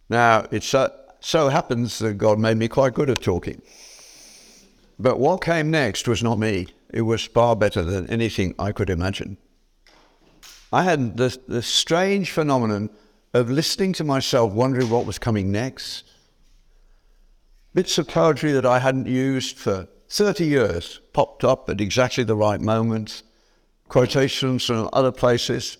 Now, 0.08 0.46
it 0.50 0.62
so, 0.62 0.92
so 1.20 1.48
happens 1.48 1.98
that 2.00 2.14
God 2.14 2.38
made 2.38 2.56
me 2.56 2.68
quite 2.68 2.94
good 2.94 3.10
at 3.10 3.22
talking. 3.22 3.62
But 4.98 5.18
what 5.18 5.42
came 5.42 5.70
next 5.70 6.06
was 6.08 6.22
not 6.22 6.38
me. 6.38 6.68
It 6.92 7.02
was 7.02 7.24
far 7.24 7.56
better 7.56 7.82
than 7.82 8.10
anything 8.10 8.54
I 8.58 8.72
could 8.72 8.90
imagine. 8.90 9.38
I 10.72 10.82
had 10.82 11.16
this, 11.16 11.38
this 11.48 11.66
strange 11.66 12.30
phenomenon 12.30 12.90
of 13.32 13.50
listening 13.50 13.92
to 13.94 14.04
myself, 14.04 14.52
wondering 14.52 14.90
what 14.90 15.06
was 15.06 15.18
coming 15.18 15.50
next. 15.50 16.04
Bits 17.72 17.98
of 17.98 18.08
poetry 18.08 18.52
that 18.52 18.66
I 18.66 18.80
hadn't 18.80 19.06
used 19.06 19.56
for 19.56 19.88
30 20.08 20.44
years 20.44 21.00
popped 21.12 21.44
up 21.44 21.70
at 21.70 21.80
exactly 21.80 22.24
the 22.24 22.36
right 22.36 22.60
moment 22.60 23.22
quotations 23.90 24.64
from 24.64 24.88
other 24.92 25.12
places. 25.12 25.76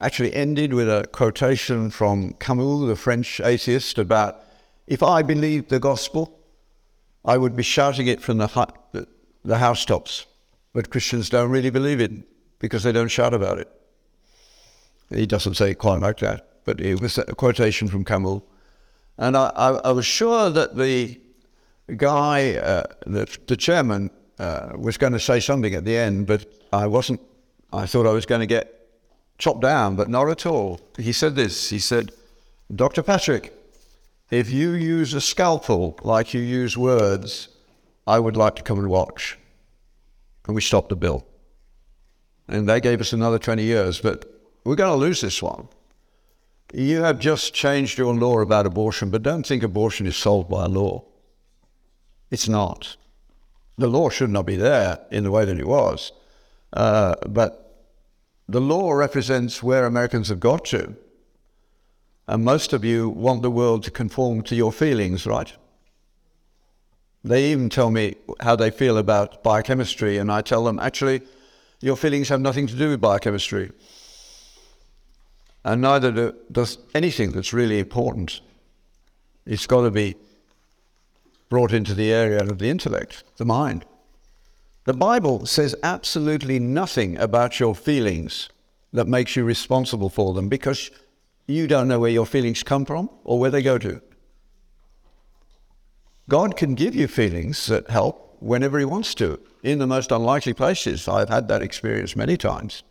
Actually, 0.00 0.32
ended 0.32 0.72
with 0.72 0.88
a 0.88 1.06
quotation 1.10 1.90
from 1.90 2.32
Camus, 2.34 2.86
the 2.86 2.96
French 2.96 3.40
atheist, 3.40 3.98
about 3.98 4.40
if 4.86 5.02
I 5.02 5.22
believed 5.22 5.68
the 5.68 5.80
gospel, 5.80 6.38
I 7.24 7.36
would 7.36 7.56
be 7.56 7.64
shouting 7.64 8.06
it 8.06 8.22
from 8.22 8.38
the, 8.38 9.08
the 9.44 9.58
housetops. 9.58 10.24
But 10.72 10.90
Christians 10.90 11.28
don't 11.28 11.50
really 11.50 11.70
believe 11.70 12.00
it 12.00 12.12
because 12.60 12.84
they 12.84 12.92
don't 12.92 13.08
shout 13.08 13.34
about 13.34 13.58
it. 13.58 13.68
He 15.10 15.26
doesn't 15.26 15.54
say 15.54 15.72
it 15.72 15.78
quite 15.78 16.00
like 16.00 16.18
that, 16.18 16.64
but 16.64 16.80
it 16.80 17.00
was 17.00 17.18
a 17.18 17.24
quotation 17.34 17.88
from 17.88 18.04
Camus. 18.04 18.40
And 19.18 19.36
I, 19.36 19.50
I, 19.56 19.68
I 19.88 19.90
was 19.90 20.06
sure 20.06 20.48
that 20.50 20.76
the 20.76 21.20
guy, 21.96 22.54
uh, 22.54 22.84
the, 23.04 23.26
the 23.48 23.56
chairman, 23.56 24.10
uh, 24.38 24.74
was 24.76 24.96
going 24.96 25.12
to 25.12 25.18
say 25.18 25.40
something 25.40 25.74
at 25.74 25.84
the 25.84 25.96
end, 25.96 26.28
but 26.28 26.46
I 26.72 26.86
wasn't 26.86 27.20
I 27.72 27.86
thought 27.86 28.06
I 28.06 28.12
was 28.12 28.26
going 28.26 28.40
to 28.40 28.46
get 28.46 28.88
chopped 29.38 29.60
down, 29.60 29.96
but 29.96 30.08
not 30.08 30.28
at 30.28 30.46
all. 30.46 30.80
He 30.96 31.12
said 31.12 31.34
this 31.34 31.70
He 31.70 31.78
said, 31.78 32.12
Dr. 32.74 33.02
Patrick, 33.02 33.54
if 34.30 34.50
you 34.50 34.72
use 34.72 35.14
a 35.14 35.20
scalpel 35.20 35.98
like 36.02 36.34
you 36.34 36.40
use 36.40 36.76
words, 36.76 37.48
I 38.06 38.18
would 38.18 38.36
like 38.36 38.56
to 38.56 38.62
come 38.62 38.78
and 38.78 38.88
watch. 38.88 39.38
And 40.46 40.54
we 40.54 40.60
stopped 40.60 40.90
the 40.90 40.96
bill. 40.96 41.26
And 42.46 42.68
they 42.68 42.80
gave 42.80 43.00
us 43.00 43.12
another 43.12 43.38
20 43.38 43.62
years, 43.62 44.00
but 44.00 44.24
we're 44.64 44.76
going 44.76 44.92
to 44.92 44.96
lose 44.96 45.20
this 45.20 45.42
one. 45.42 45.68
You 46.72 47.02
have 47.02 47.18
just 47.18 47.54
changed 47.54 47.98
your 47.98 48.14
law 48.14 48.40
about 48.40 48.66
abortion, 48.66 49.10
but 49.10 49.22
don't 49.22 49.46
think 49.46 49.62
abortion 49.62 50.06
is 50.06 50.16
solved 50.16 50.50
by 50.50 50.64
a 50.64 50.68
law. 50.68 51.04
It's 52.30 52.48
not. 52.48 52.96
The 53.78 53.86
law 53.86 54.10
should 54.10 54.30
not 54.30 54.44
be 54.44 54.56
there 54.56 54.98
in 55.10 55.24
the 55.24 55.30
way 55.30 55.44
that 55.46 55.58
it 55.58 55.66
was. 55.66 56.12
Uh, 56.72 57.14
but 57.26 57.86
the 58.48 58.60
law 58.60 58.92
represents 58.92 59.62
where 59.62 59.86
Americans 59.86 60.28
have 60.28 60.40
got 60.40 60.64
to. 60.66 60.96
And 62.26 62.44
most 62.44 62.72
of 62.72 62.84
you 62.84 63.08
want 63.08 63.42
the 63.42 63.50
world 63.50 63.82
to 63.84 63.90
conform 63.90 64.42
to 64.42 64.54
your 64.54 64.72
feelings, 64.72 65.26
right? 65.26 65.52
They 67.24 67.50
even 67.52 67.68
tell 67.68 67.90
me 67.90 68.16
how 68.40 68.54
they 68.56 68.70
feel 68.70 68.98
about 68.98 69.42
biochemistry, 69.42 70.18
and 70.18 70.30
I 70.30 70.42
tell 70.42 70.64
them, 70.64 70.78
actually, 70.78 71.22
your 71.80 71.96
feelings 71.96 72.28
have 72.28 72.40
nothing 72.40 72.66
to 72.66 72.76
do 72.76 72.90
with 72.90 73.00
biochemistry. 73.00 73.70
And 75.64 75.82
neither 75.82 76.12
do, 76.12 76.34
does 76.50 76.78
anything 76.94 77.32
that's 77.32 77.52
really 77.52 77.78
important. 77.78 78.40
It's 79.44 79.66
got 79.66 79.82
to 79.82 79.90
be 79.90 80.14
brought 81.48 81.72
into 81.72 81.94
the 81.94 82.12
area 82.12 82.40
of 82.40 82.58
the 82.58 82.68
intellect, 82.68 83.24
the 83.36 83.44
mind. 83.44 83.84
The 84.88 84.94
Bible 84.94 85.44
says 85.44 85.76
absolutely 85.82 86.58
nothing 86.58 87.18
about 87.18 87.60
your 87.60 87.74
feelings 87.74 88.48
that 88.94 89.06
makes 89.06 89.36
you 89.36 89.44
responsible 89.44 90.08
for 90.08 90.32
them 90.32 90.48
because 90.48 90.90
you 91.46 91.66
don't 91.66 91.88
know 91.88 91.98
where 91.98 92.10
your 92.10 92.24
feelings 92.24 92.62
come 92.62 92.86
from 92.86 93.10
or 93.22 93.38
where 93.38 93.50
they 93.50 93.60
go 93.60 93.76
to. 93.76 94.00
God 96.30 96.56
can 96.56 96.74
give 96.74 96.94
you 96.94 97.06
feelings 97.06 97.66
that 97.66 97.90
help 97.90 98.38
whenever 98.40 98.78
He 98.78 98.86
wants 98.86 99.14
to, 99.16 99.38
in 99.62 99.78
the 99.78 99.86
most 99.86 100.10
unlikely 100.10 100.54
places. 100.54 101.06
I've 101.06 101.28
had 101.28 101.48
that 101.48 101.60
experience 101.60 102.16
many 102.16 102.38
times. 102.38 102.82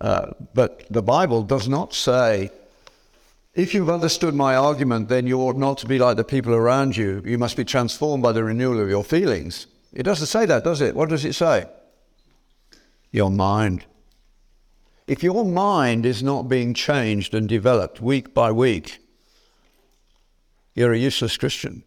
Uh, 0.00 0.30
but 0.54 0.86
the 0.88 1.02
Bible 1.02 1.42
does 1.42 1.68
not 1.68 1.92
say, 1.92 2.50
if 3.52 3.74
you've 3.74 3.90
understood 3.90 4.34
my 4.34 4.56
argument, 4.56 5.10
then 5.10 5.26
you 5.26 5.42
ought 5.42 5.58
not 5.58 5.76
to 5.76 5.86
be 5.86 5.98
like 5.98 6.16
the 6.16 6.24
people 6.24 6.54
around 6.54 6.96
you. 6.96 7.22
You 7.26 7.36
must 7.36 7.58
be 7.58 7.66
transformed 7.66 8.22
by 8.22 8.32
the 8.32 8.44
renewal 8.44 8.80
of 8.80 8.88
your 8.88 9.04
feelings. 9.04 9.66
It 9.92 10.04
doesn't 10.04 10.26
say 10.26 10.46
that, 10.46 10.64
does 10.64 10.80
it? 10.80 10.94
What 10.94 11.08
does 11.08 11.24
it 11.24 11.34
say? 11.34 11.66
Your 13.10 13.30
mind. 13.30 13.84
If 15.06 15.22
your 15.22 15.44
mind 15.44 16.06
is 16.06 16.22
not 16.22 16.48
being 16.48 16.74
changed 16.74 17.34
and 17.34 17.48
developed 17.48 18.00
week 18.00 18.32
by 18.32 18.52
week, 18.52 18.98
you're 20.74 20.92
a 20.92 20.98
useless 20.98 21.36
Christian. 21.36 21.82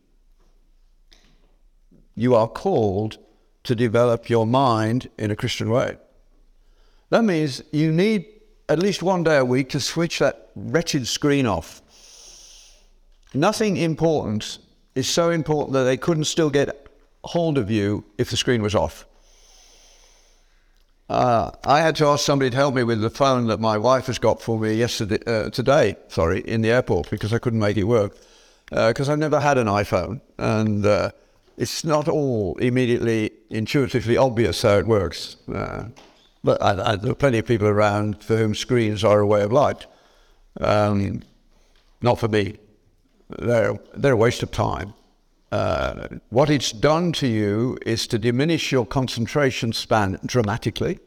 You 2.16 2.36
are 2.36 2.48
called 2.48 3.18
to 3.64 3.76
develop 3.76 4.30
your 4.30 4.46
mind 4.46 5.10
in 5.18 5.32
a 5.32 5.36
Christian 5.36 5.70
way. 5.70 5.98
That 7.10 7.24
means 7.24 7.64
you 7.72 7.92
need 7.92 8.26
at 8.68 8.80
least 8.80 9.02
one 9.02 9.24
day 9.24 9.38
a 9.38 9.46
week 9.46 9.70
to 9.70 9.80
switch 9.80 10.20
that 10.20 10.50
wretched 10.56 11.08
screen 11.08 11.46
off. 11.46 11.82
Nothing 13.34 13.78
important 13.78 14.60
is 14.96 15.08
so 15.08 15.30
important 15.30 15.74
that 15.74 15.84
they 15.84 15.98
couldn't 15.98 16.26
still 16.26 16.50
get 16.50 16.83
hold 17.24 17.58
of 17.58 17.72
you 17.72 18.06
if 18.18 18.30
the 18.30 18.38
screen 18.38 18.62
was 18.62 18.76
off. 18.76 19.06
Uh, 21.10 21.52
I 21.66 21.82
had 21.82 21.96
to 21.98 22.08
ask 22.08 22.26
somebody 22.26 22.50
to 22.50 22.56
help 22.56 22.76
me 22.76 22.84
with 22.84 23.02
the 23.02 23.10
phone 23.10 23.48
that 23.48 23.60
my 23.60 23.78
wife 23.78 24.08
has 24.08 24.18
got 24.18 24.42
for 24.42 24.60
me 24.60 24.74
yesterday, 24.74 25.20
uh, 25.28 25.50
today, 25.50 25.96
sorry, 26.08 26.40
in 26.42 26.62
the 26.62 26.72
airport 26.72 27.10
because 27.10 27.34
I 27.34 27.40
couldn't 27.40 27.60
make 27.60 27.78
it 27.78 27.84
work. 27.84 28.18
Because 28.70 29.10
uh, 29.10 29.12
I've 29.12 29.20
never 29.20 29.40
had 29.40 29.58
an 29.58 29.68
iPhone, 29.68 30.22
and 30.40 30.86
uh, 30.86 31.12
it's 31.58 31.84
not 31.84 32.08
all 32.08 32.56
immediately 32.58 33.32
intuitively 33.52 34.18
obvious 34.18 34.62
how 34.64 34.78
it 34.78 34.88
works. 34.88 35.36
Uh, 35.54 35.90
but 36.44 36.62
I, 36.62 36.94
I, 36.94 36.96
there 36.96 37.12
are 37.12 37.16
plenty 37.16 37.38
of 37.38 37.46
people 37.46 37.68
around 37.68 38.24
for 38.24 38.36
whom 38.36 38.56
screens 38.56 39.04
are 39.04 39.20
a 39.20 39.28
way 39.28 39.44
of 39.44 39.52
life. 39.52 39.86
Um, 40.60 41.22
not 42.02 42.20
for 42.20 42.28
me. 42.28 42.58
They're, 43.38 43.80
they're 43.96 44.14
a 44.14 44.18
waste 44.18 44.42
of 44.42 44.52
time. 44.52 44.94
Uh, 45.54 46.08
what 46.30 46.50
it's 46.50 46.72
done 46.72 47.12
to 47.12 47.28
you 47.28 47.78
is 47.86 48.08
to 48.08 48.18
diminish 48.18 48.72
your 48.72 48.88
concentration 48.88 49.72
span 49.72 50.20
dramatically, 50.26 50.98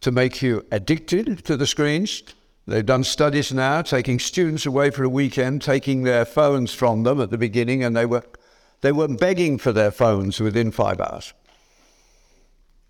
to 0.00 0.10
make 0.10 0.40
you 0.40 0.64
addicted 0.70 1.44
to 1.44 1.54
the 1.54 1.66
screens. 1.66 2.22
They've 2.66 2.86
done 2.86 3.04
studies 3.04 3.52
now 3.52 3.82
taking 3.82 4.18
students 4.18 4.64
away 4.64 4.88
for 4.88 5.04
a 5.04 5.10
weekend, 5.10 5.60
taking 5.60 6.04
their 6.04 6.24
phones 6.24 6.72
from 6.72 7.02
them 7.02 7.20
at 7.20 7.28
the 7.28 7.36
beginning, 7.36 7.84
and 7.84 7.94
they 7.94 8.06
were, 8.06 8.24
they 8.80 8.92
were 8.92 9.08
begging 9.08 9.58
for 9.58 9.72
their 9.72 9.90
phones 9.90 10.40
within 10.40 10.70
five 10.70 10.98
hours. 10.98 11.34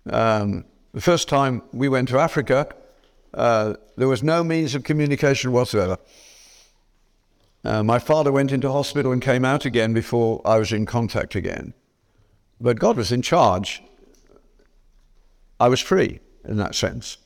Um, 0.09 0.63
the 0.93 1.01
first 1.01 1.27
time 1.27 1.63
we 1.73 1.89
went 1.89 2.07
to 2.09 2.17
Africa, 2.17 2.69
uh, 3.33 3.73
there 3.97 4.07
was 4.07 4.23
no 4.23 4.41
means 4.41 4.73
of 4.73 4.85
communication 4.85 5.51
whatsoever. 5.51 5.97
Uh, 7.65 7.81
my 7.81 7.97
father 7.97 8.31
went 8.31 8.51
into 8.51 8.71
hospital 8.71 9.11
and 9.11 9.23
came 9.23 9.43
out 9.43 9.65
again 9.65 9.91
before 9.91 10.39
I 10.45 10.59
was 10.59 10.71
in 10.71 10.85
contact 10.85 11.33
again. 11.33 11.73
But 12.61 12.79
God 12.79 12.95
was 12.95 13.11
in 13.11 13.23
charge. 13.23 13.81
I 15.59 15.67
was 15.67 15.79
free 15.79 16.19
in 16.47 16.57
that 16.57 16.75
sense. 16.75 17.17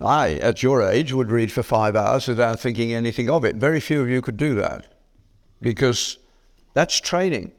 I, 0.00 0.34
at 0.34 0.64
your 0.64 0.82
age, 0.82 1.12
would 1.12 1.30
read 1.30 1.52
for 1.52 1.62
five 1.62 1.94
hours 1.94 2.26
without 2.26 2.58
thinking 2.58 2.92
anything 2.92 3.30
of 3.30 3.44
it. 3.44 3.54
Very 3.54 3.78
few 3.78 4.02
of 4.02 4.08
you 4.08 4.20
could 4.20 4.36
do 4.36 4.56
that 4.56 4.92
because 5.62 6.18
that's 6.74 7.00
training. 7.00 7.52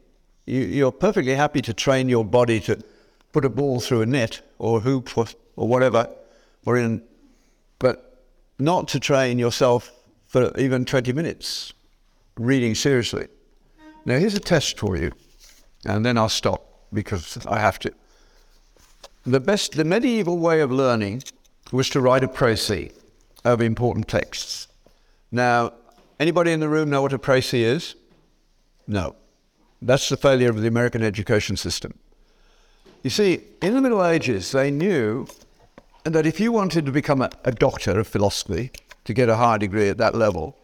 You, 0.46 0.88
are 0.88 0.92
perfectly 0.92 1.36
happy 1.36 1.62
to 1.62 1.74
train 1.74 2.10
your 2.10 2.26
body 2.26 2.60
to 2.62 2.84
put 3.32 3.46
a 3.46 3.50
ball 3.50 3.80
through 3.80 4.02
a 4.02 4.06
net 4.06 4.42
or 4.60 4.80
a 4.80 4.82
hoop 4.82 5.18
or, 5.18 5.28
or 5.56 5.68
whatever, 5.70 6.10
or 6.66 6.78
in, 6.78 7.02
but 7.80 8.24
not 8.60 8.90
to 8.90 9.00
train 9.00 9.40
yourself 9.40 9.92
for 10.28 10.56
even 10.60 10.84
20 10.84 11.14
minutes 11.14 11.74
reading 12.38 12.76
seriously. 12.76 13.28
Now, 14.06 14.18
here's 14.18 14.36
a 14.36 14.40
test 14.40 14.80
for 14.80 14.96
you, 14.98 15.12
and 15.86 16.06
then 16.06 16.18
I'll 16.18 16.30
stop 16.30 16.88
because 16.94 17.46
I 17.46 17.60
have 17.60 17.80
to. 17.80 17.92
The 19.26 19.40
best, 19.40 19.74
the 19.74 19.84
medieval 19.84 20.38
way 20.38 20.62
of 20.62 20.72
learning 20.72 21.24
was 21.72 21.90
to 21.90 22.00
write 22.00 22.24
a 22.24 22.28
précis 22.28 22.94
of 23.44 23.62
important 23.62 24.08
texts. 24.08 24.68
Now, 25.32 25.74
anybody 26.20 26.52
in 26.52 26.62
the 26.62 26.70
room 26.70 26.90
know 26.90 27.02
what 27.02 27.14
a 27.14 27.20
précis 27.20 27.62
is? 27.62 27.96
No. 28.88 29.16
That's 29.82 30.10
the 30.10 30.18
failure 30.18 30.50
of 30.50 30.62
the 30.62 30.68
American 30.68 31.04
education 31.04 31.58
system. 31.58 31.94
You 33.04 33.10
see, 33.10 33.42
in 33.62 33.74
the 33.74 33.82
Middle 33.82 34.06
Ages, 34.06 34.52
they 34.52 34.72
knew 34.72 35.28
that 36.04 36.26
if 36.26 36.40
you 36.40 36.52
wanted 36.52 36.86
to 36.86 36.92
become 36.92 37.22
a, 37.22 37.30
a 37.44 37.52
doctor 37.52 38.00
of 38.00 38.08
philosophy, 38.08 38.72
to 39.08 39.14
get 39.14 39.30
a 39.30 39.38
higher 39.38 39.58
degree 39.58 39.88
at 39.88 39.98
that 39.98 40.16
level, 40.16 40.58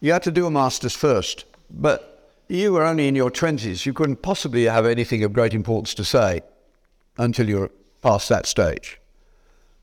you 0.00 0.12
had 0.12 0.22
to 0.24 0.30
do 0.30 0.46
a 0.46 0.50
master's 0.50 0.94
first. 0.94 1.44
But 1.70 2.32
you 2.48 2.72
were 2.72 2.84
only 2.84 3.08
in 3.08 3.14
your 3.14 3.30
20s. 3.30 3.84
You 3.84 3.92
couldn't 3.92 4.22
possibly 4.22 4.64
have 4.64 4.86
anything 4.86 5.22
of 5.22 5.32
great 5.32 5.54
importance 5.54 5.94
to 5.94 6.04
say 6.04 6.42
until 7.18 7.48
you're 7.48 7.70
past 8.00 8.28
that 8.28 8.46
stage. 8.46 9.00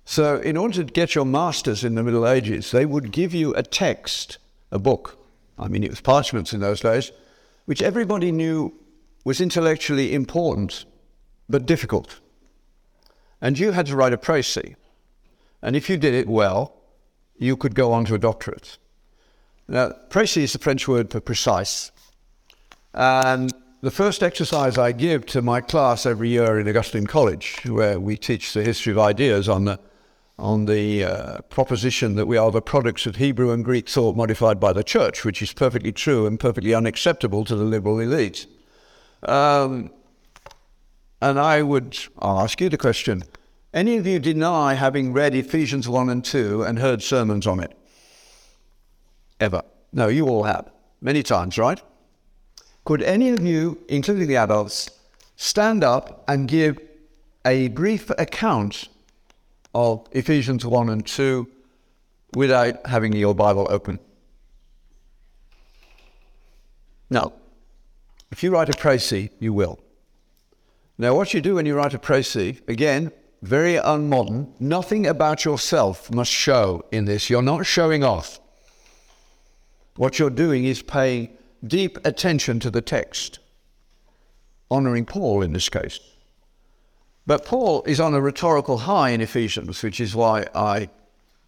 So, 0.05 0.37
in 0.37 0.55
order 0.55 0.83
to 0.83 0.91
get 0.91 1.15
your 1.15 1.25
master's 1.25 1.83
in 1.83 1.95
the 1.95 2.03
Middle 2.03 2.27
Ages, 2.27 2.71
they 2.71 2.85
would 2.85 3.11
give 3.11 3.33
you 3.33 3.53
a 3.55 3.63
text, 3.63 4.37
a 4.71 4.77
book. 4.77 5.17
I 5.57 5.67
mean, 5.67 5.83
it 5.83 5.89
was 5.89 6.01
parchments 6.01 6.53
in 6.53 6.59
those 6.59 6.79
days, 6.79 7.11
which 7.65 7.81
everybody 7.81 8.31
knew 8.31 8.73
was 9.23 9.41
intellectually 9.41 10.13
important 10.13 10.85
but 11.49 11.65
difficult. 11.65 12.19
And 13.41 13.57
you 13.57 13.71
had 13.71 13.87
to 13.87 13.95
write 13.95 14.13
a 14.13 14.17
précis. 14.17 14.75
And 15.61 15.75
if 15.75 15.89
you 15.89 15.97
did 15.97 16.13
it 16.13 16.27
well, 16.27 16.75
you 17.37 17.57
could 17.57 17.73
go 17.73 17.91
on 17.91 18.05
to 18.05 18.15
a 18.15 18.19
doctorate. 18.19 18.77
Now, 19.67 19.89
précis 20.09 20.43
is 20.43 20.53
the 20.53 20.59
French 20.59 20.87
word 20.87 21.11
for 21.11 21.19
precise. 21.19 21.91
And 22.93 23.51
the 23.81 23.91
first 23.91 24.21
exercise 24.21 24.77
I 24.77 24.91
give 24.91 25.25
to 25.27 25.41
my 25.41 25.59
class 25.59 26.05
every 26.05 26.29
year 26.29 26.59
in 26.59 26.67
Augustine 26.67 27.07
College, 27.07 27.61
where 27.65 27.99
we 27.99 28.15
teach 28.15 28.53
the 28.53 28.63
history 28.63 28.91
of 28.91 28.99
ideas 28.99 29.49
on 29.49 29.65
the, 29.65 29.79
on 30.37 30.65
the 30.65 31.03
uh, 31.03 31.41
proposition 31.49 32.15
that 32.15 32.27
we 32.27 32.37
are 32.37 32.51
the 32.51 32.61
products 32.61 33.07
of 33.07 33.15
Hebrew 33.15 33.51
and 33.51 33.65
Greek 33.65 33.89
thought 33.89 34.15
modified 34.15 34.59
by 34.59 34.71
the 34.71 34.83
church, 34.83 35.25
which 35.25 35.41
is 35.41 35.51
perfectly 35.51 35.91
true 35.91 36.27
and 36.27 36.39
perfectly 36.39 36.73
unacceptable 36.73 37.43
to 37.45 37.55
the 37.55 37.63
liberal 37.63 37.99
elite. 37.99 38.45
Um, 39.23 39.91
and 41.21 41.39
I 41.39 41.63
would 41.63 41.97
ask 42.21 42.61
you 42.61 42.69
the 42.69 42.77
question 42.77 43.23
any 43.73 43.97
of 43.97 44.07
you 44.07 44.19
deny 44.19 44.75
having 44.75 45.11
read 45.11 45.35
Ephesians 45.35 45.89
1 45.89 46.07
and 46.09 46.23
2 46.23 46.63
and 46.63 46.79
heard 46.79 47.01
sermons 47.01 47.45
on 47.45 47.59
it? 47.59 47.75
Ever? 49.39 49.63
No, 49.91 50.07
you 50.07 50.27
all 50.27 50.43
have. 50.43 50.71
Many 51.01 51.23
times, 51.23 51.57
right? 51.57 51.81
Could 52.85 53.01
any 53.01 53.29
of 53.29 53.41
you, 53.41 53.83
including 53.89 54.27
the 54.27 54.37
adults, 54.37 54.89
stand 55.35 55.83
up 55.83 56.23
and 56.27 56.47
give 56.47 56.79
a 57.45 57.67
brief 57.69 58.09
account 58.17 58.89
of 59.73 60.07
Ephesians 60.11 60.65
1 60.65 60.89
and 60.89 61.05
2 61.05 61.47
without 62.35 62.85
having 62.87 63.13
your 63.13 63.35
Bible 63.35 63.67
open? 63.69 63.99
Now, 67.09 67.33
If 68.31 68.43
you 68.43 68.51
write 68.51 68.67
a 68.67 68.73
précis, 68.73 69.29
you 69.39 69.53
will. 69.53 69.79
Now, 70.97 71.15
what 71.15 71.33
you 71.33 71.39
do 71.39 71.55
when 71.55 71.65
you 71.65 71.75
write 71.75 71.93
a 71.93 71.99
précis, 71.99 72.67
again, 72.67 73.13
very 73.41 73.75
unmodern. 73.75 74.49
Nothing 74.59 75.07
about 75.07 75.45
yourself 75.45 76.11
must 76.11 76.31
show 76.31 76.83
in 76.91 77.05
this. 77.05 77.29
You're 77.29 77.41
not 77.41 77.65
showing 77.65 78.03
off. 78.03 78.41
What 79.97 80.19
you're 80.19 80.29
doing 80.29 80.65
is 80.65 80.81
paying 80.81 81.37
deep 81.65 81.97
attention 82.05 82.59
to 82.61 82.69
the 82.69 82.81
text, 82.81 83.39
honoring 84.69 85.05
Paul 85.05 85.41
in 85.41 85.53
this 85.53 85.69
case. 85.69 85.99
But 87.25 87.45
Paul 87.45 87.83
is 87.85 87.99
on 87.99 88.13
a 88.13 88.21
rhetorical 88.21 88.77
high 88.77 89.09
in 89.09 89.21
Ephesians, 89.21 89.81
which 89.81 89.99
is 89.99 90.15
why 90.15 90.45
I 90.53 90.89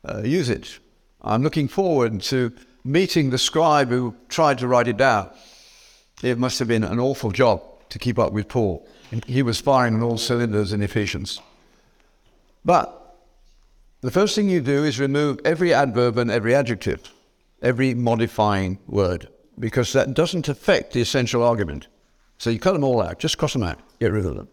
uh, 0.03 0.23
use 0.23 0.49
it. 0.49 0.79
I'm 1.21 1.43
looking 1.43 1.67
forward 1.67 2.21
to 2.23 2.53
meeting 2.83 3.29
the 3.29 3.38
scribe 3.38 3.89
who 3.89 4.15
tried 4.29 4.57
to 4.60 4.67
write 4.67 4.88
it 4.88 4.97
down. 4.97 5.29
It 6.23 6.39
must 6.39 6.57
have 6.60 6.67
been 6.67 6.83
an 6.83 6.99
awful 6.99 7.31
job 7.31 7.62
to 7.89 7.99
keep 7.99 8.17
up 8.17 8.33
with 8.33 8.47
Paul. 8.47 8.88
He 9.27 9.43
was 9.43 9.60
firing 9.60 9.95
on 9.95 10.03
all 10.03 10.17
cylinders 10.17 10.73
in 10.73 10.81
Ephesians. 10.81 11.41
But 12.65 13.15
the 14.01 14.12
first 14.12 14.36
thing 14.36 14.49
you 14.49 14.62
do 14.62 14.83
is 14.83 14.99
remove 14.99 15.39
every 15.45 15.73
adverb 15.73 16.17
and 16.17 16.31
every 16.31 16.55
adjective, 16.55 17.01
every 17.61 17.93
modifying 17.93 18.79
word, 18.87 19.27
because 19.59 19.93
that 19.93 20.13
doesn't 20.13 20.47
affect 20.47 20.93
the 20.93 21.01
essential 21.01 21.43
argument. 21.43 21.87
So 22.37 22.49
you 22.49 22.59
cut 22.59 22.73
them 22.73 22.83
all 22.83 23.01
out, 23.01 23.19
just 23.19 23.37
cross 23.37 23.53
them 23.53 23.63
out, 23.63 23.79
get 23.99 24.11
rid 24.11 24.25
of 24.25 24.35
them. 24.35 24.47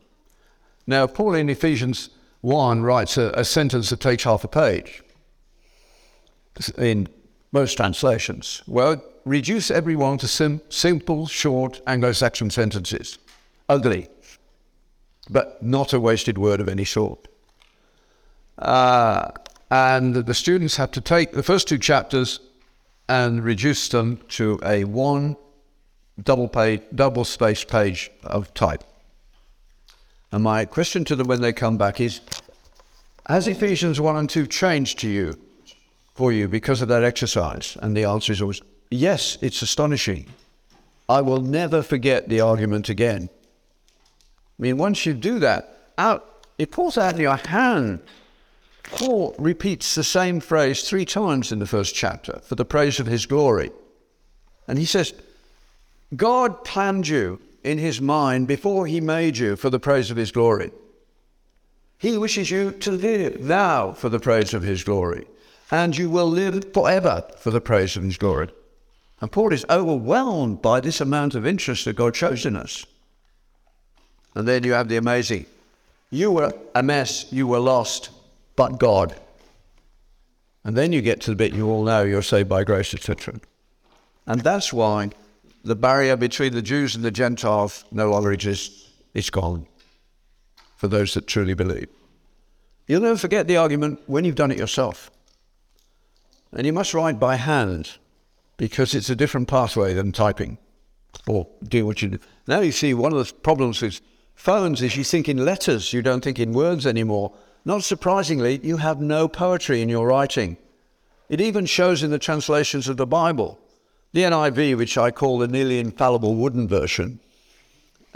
Now, 0.86 1.06
Paul 1.06 1.34
in 1.34 1.48
Ephesians 1.48 2.10
1 2.40 2.82
writes 2.82 3.16
a, 3.16 3.30
a 3.34 3.44
sentence 3.44 3.90
that 3.90 4.00
takes 4.00 4.24
half 4.24 4.44
a 4.44 4.48
page 4.48 5.02
in 6.78 7.08
most 7.52 7.76
translations. 7.76 8.62
Well, 8.66 9.02
reduce 9.24 9.70
everyone 9.70 10.18
to 10.18 10.28
sim- 10.28 10.60
simple, 10.68 11.26
short 11.26 11.80
Anglo 11.86 12.12
Saxon 12.12 12.50
sentences. 12.50 13.18
Ugly, 13.68 14.08
but 15.30 15.62
not 15.62 15.92
a 15.92 16.00
wasted 16.00 16.36
word 16.36 16.60
of 16.60 16.68
any 16.68 16.84
sort. 16.84 17.28
Uh, 18.58 19.30
and 19.70 20.14
the 20.14 20.34
students 20.34 20.76
had 20.76 20.92
to 20.92 21.00
take 21.00 21.32
the 21.32 21.42
first 21.42 21.66
two 21.66 21.78
chapters 21.78 22.40
and 23.08 23.44
reduce 23.44 23.88
them 23.88 24.18
to 24.28 24.58
a 24.64 24.84
one 24.84 25.36
double 26.22 26.48
page, 26.48 26.82
double 26.94 27.24
spaced 27.24 27.68
page 27.68 28.10
of 28.22 28.52
type. 28.54 28.84
And 30.32 30.42
my 30.42 30.64
question 30.64 31.04
to 31.06 31.16
them 31.16 31.28
when 31.28 31.40
they 31.40 31.52
come 31.52 31.76
back 31.76 32.00
is 32.00 32.20
Has 33.26 33.46
Ephesians 33.46 34.00
1 34.00 34.16
and 34.16 34.28
2 34.28 34.46
changed 34.46 34.98
to 35.00 35.08
you, 35.08 35.38
for 36.14 36.32
you, 36.32 36.48
because 36.48 36.82
of 36.82 36.88
that 36.88 37.04
exercise? 37.04 37.76
And 37.80 37.96
the 37.96 38.04
answer 38.04 38.32
is 38.32 38.40
always 38.40 38.62
yes, 38.90 39.38
it's 39.40 39.62
astonishing. 39.62 40.26
I 41.08 41.20
will 41.20 41.40
never 41.40 41.82
forget 41.82 42.28
the 42.28 42.40
argument 42.40 42.88
again. 42.88 43.28
I 44.58 44.62
mean, 44.62 44.78
once 44.78 45.04
you 45.04 45.12
do 45.12 45.38
that, 45.40 45.92
out 45.98 46.30
it 46.58 46.70
pulls 46.70 46.96
out 46.96 47.14
of 47.14 47.20
your 47.20 47.36
hand 47.36 48.00
Paul 48.84 49.34
repeats 49.38 49.94
the 49.94 50.04
same 50.04 50.40
phrase 50.40 50.88
three 50.88 51.04
times 51.04 51.50
in 51.50 51.58
the 51.58 51.66
first 51.66 51.94
chapter 51.94 52.40
for 52.44 52.54
the 52.54 52.64
praise 52.64 53.00
of 53.00 53.06
his 53.06 53.26
glory. 53.26 53.70
And 54.68 54.78
he 54.78 54.84
says, 54.84 55.14
God 56.14 56.64
planned 56.64 57.08
you 57.08 57.40
in 57.62 57.78
his 57.78 58.00
mind 58.00 58.46
before 58.46 58.86
he 58.86 59.00
made 59.00 59.38
you 59.38 59.56
for 59.56 59.70
the 59.70 59.80
praise 59.80 60.10
of 60.10 60.16
his 60.16 60.30
glory. 60.30 60.70
He 61.98 62.18
wishes 62.18 62.50
you 62.50 62.72
to 62.72 62.90
live 62.90 63.40
now 63.40 63.92
for 63.92 64.10
the 64.10 64.20
praise 64.20 64.52
of 64.52 64.62
his 64.62 64.84
glory, 64.84 65.26
and 65.70 65.96
you 65.96 66.10
will 66.10 66.28
live 66.28 66.72
forever 66.72 67.24
for 67.38 67.50
the 67.50 67.60
praise 67.60 67.96
of 67.96 68.02
his 68.02 68.18
glory. 68.18 68.50
And 69.20 69.32
Paul 69.32 69.52
is 69.52 69.64
overwhelmed 69.70 70.60
by 70.60 70.80
this 70.80 71.00
amount 71.00 71.34
of 71.34 71.46
interest 71.46 71.86
that 71.86 71.96
God 71.96 72.14
shows 72.14 72.44
in 72.44 72.56
us. 72.56 72.84
And 74.34 74.46
then 74.46 74.64
you 74.64 74.72
have 74.72 74.88
the 74.88 74.96
amazing 74.96 75.46
you 76.10 76.30
were 76.30 76.52
a 76.76 76.82
mess, 76.82 77.32
you 77.32 77.48
were 77.48 77.58
lost, 77.58 78.10
but 78.56 78.78
God. 78.78 79.14
And 80.64 80.76
then 80.76 80.92
you 80.92 81.02
get 81.02 81.20
to 81.22 81.30
the 81.30 81.36
bit 81.36 81.52
you 81.52 81.68
all 81.68 81.84
know 81.84 82.02
you're 82.02 82.22
saved 82.22 82.48
by 82.48 82.64
grace, 82.64 82.94
etc. 82.94 83.40
And 84.26 84.40
that's 84.40 84.72
why 84.72 85.10
the 85.62 85.76
barrier 85.76 86.16
between 86.16 86.54
the 86.54 86.62
Jews 86.62 86.94
and 86.94 87.04
the 87.04 87.10
Gentiles 87.10 87.84
no 87.90 88.10
longer 88.10 88.32
exists. 88.32 88.90
It's 89.12 89.30
gone 89.30 89.66
for 90.76 90.88
those 90.88 91.14
that 91.14 91.26
truly 91.26 91.54
believe. 91.54 91.88
You'll 92.86 93.02
never 93.02 93.16
forget 93.16 93.46
the 93.46 93.56
argument 93.56 94.00
when 94.06 94.24
you've 94.24 94.34
done 94.34 94.50
it 94.50 94.58
yourself. 94.58 95.10
And 96.52 96.66
you 96.66 96.72
must 96.72 96.94
write 96.94 97.18
by 97.18 97.36
hand 97.36 97.98
because 98.56 98.94
it's 98.94 99.10
a 99.10 99.16
different 99.16 99.48
pathway 99.48 99.94
than 99.94 100.12
typing 100.12 100.58
or 101.26 101.48
doing 101.62 101.86
what 101.86 102.02
you 102.02 102.10
do. 102.10 102.18
Now 102.46 102.60
you 102.60 102.72
see 102.72 102.94
one 102.94 103.12
of 103.12 103.26
the 103.26 103.34
problems 103.34 103.82
with 103.82 104.00
phones 104.34 104.82
is 104.82 104.96
you 104.96 105.04
think 105.04 105.28
in 105.28 105.44
letters, 105.44 105.92
you 105.92 106.02
don't 106.02 106.22
think 106.22 106.38
in 106.38 106.52
words 106.52 106.86
anymore. 106.86 107.32
Not 107.64 107.82
surprisingly, 107.82 108.60
you 108.62 108.76
have 108.76 109.00
no 109.00 109.26
poetry 109.26 109.80
in 109.80 109.88
your 109.88 110.08
writing. 110.08 110.58
It 111.28 111.40
even 111.40 111.64
shows 111.64 112.02
in 112.02 112.10
the 112.10 112.18
translations 112.18 112.88
of 112.88 112.98
the 112.98 113.06
Bible. 113.06 113.58
The 114.12 114.22
NIV, 114.22 114.76
which 114.76 114.98
I 114.98 115.10
call 115.10 115.38
the 115.38 115.48
nearly 115.48 115.78
infallible 115.78 116.34
wooden 116.34 116.68
version, 116.68 117.20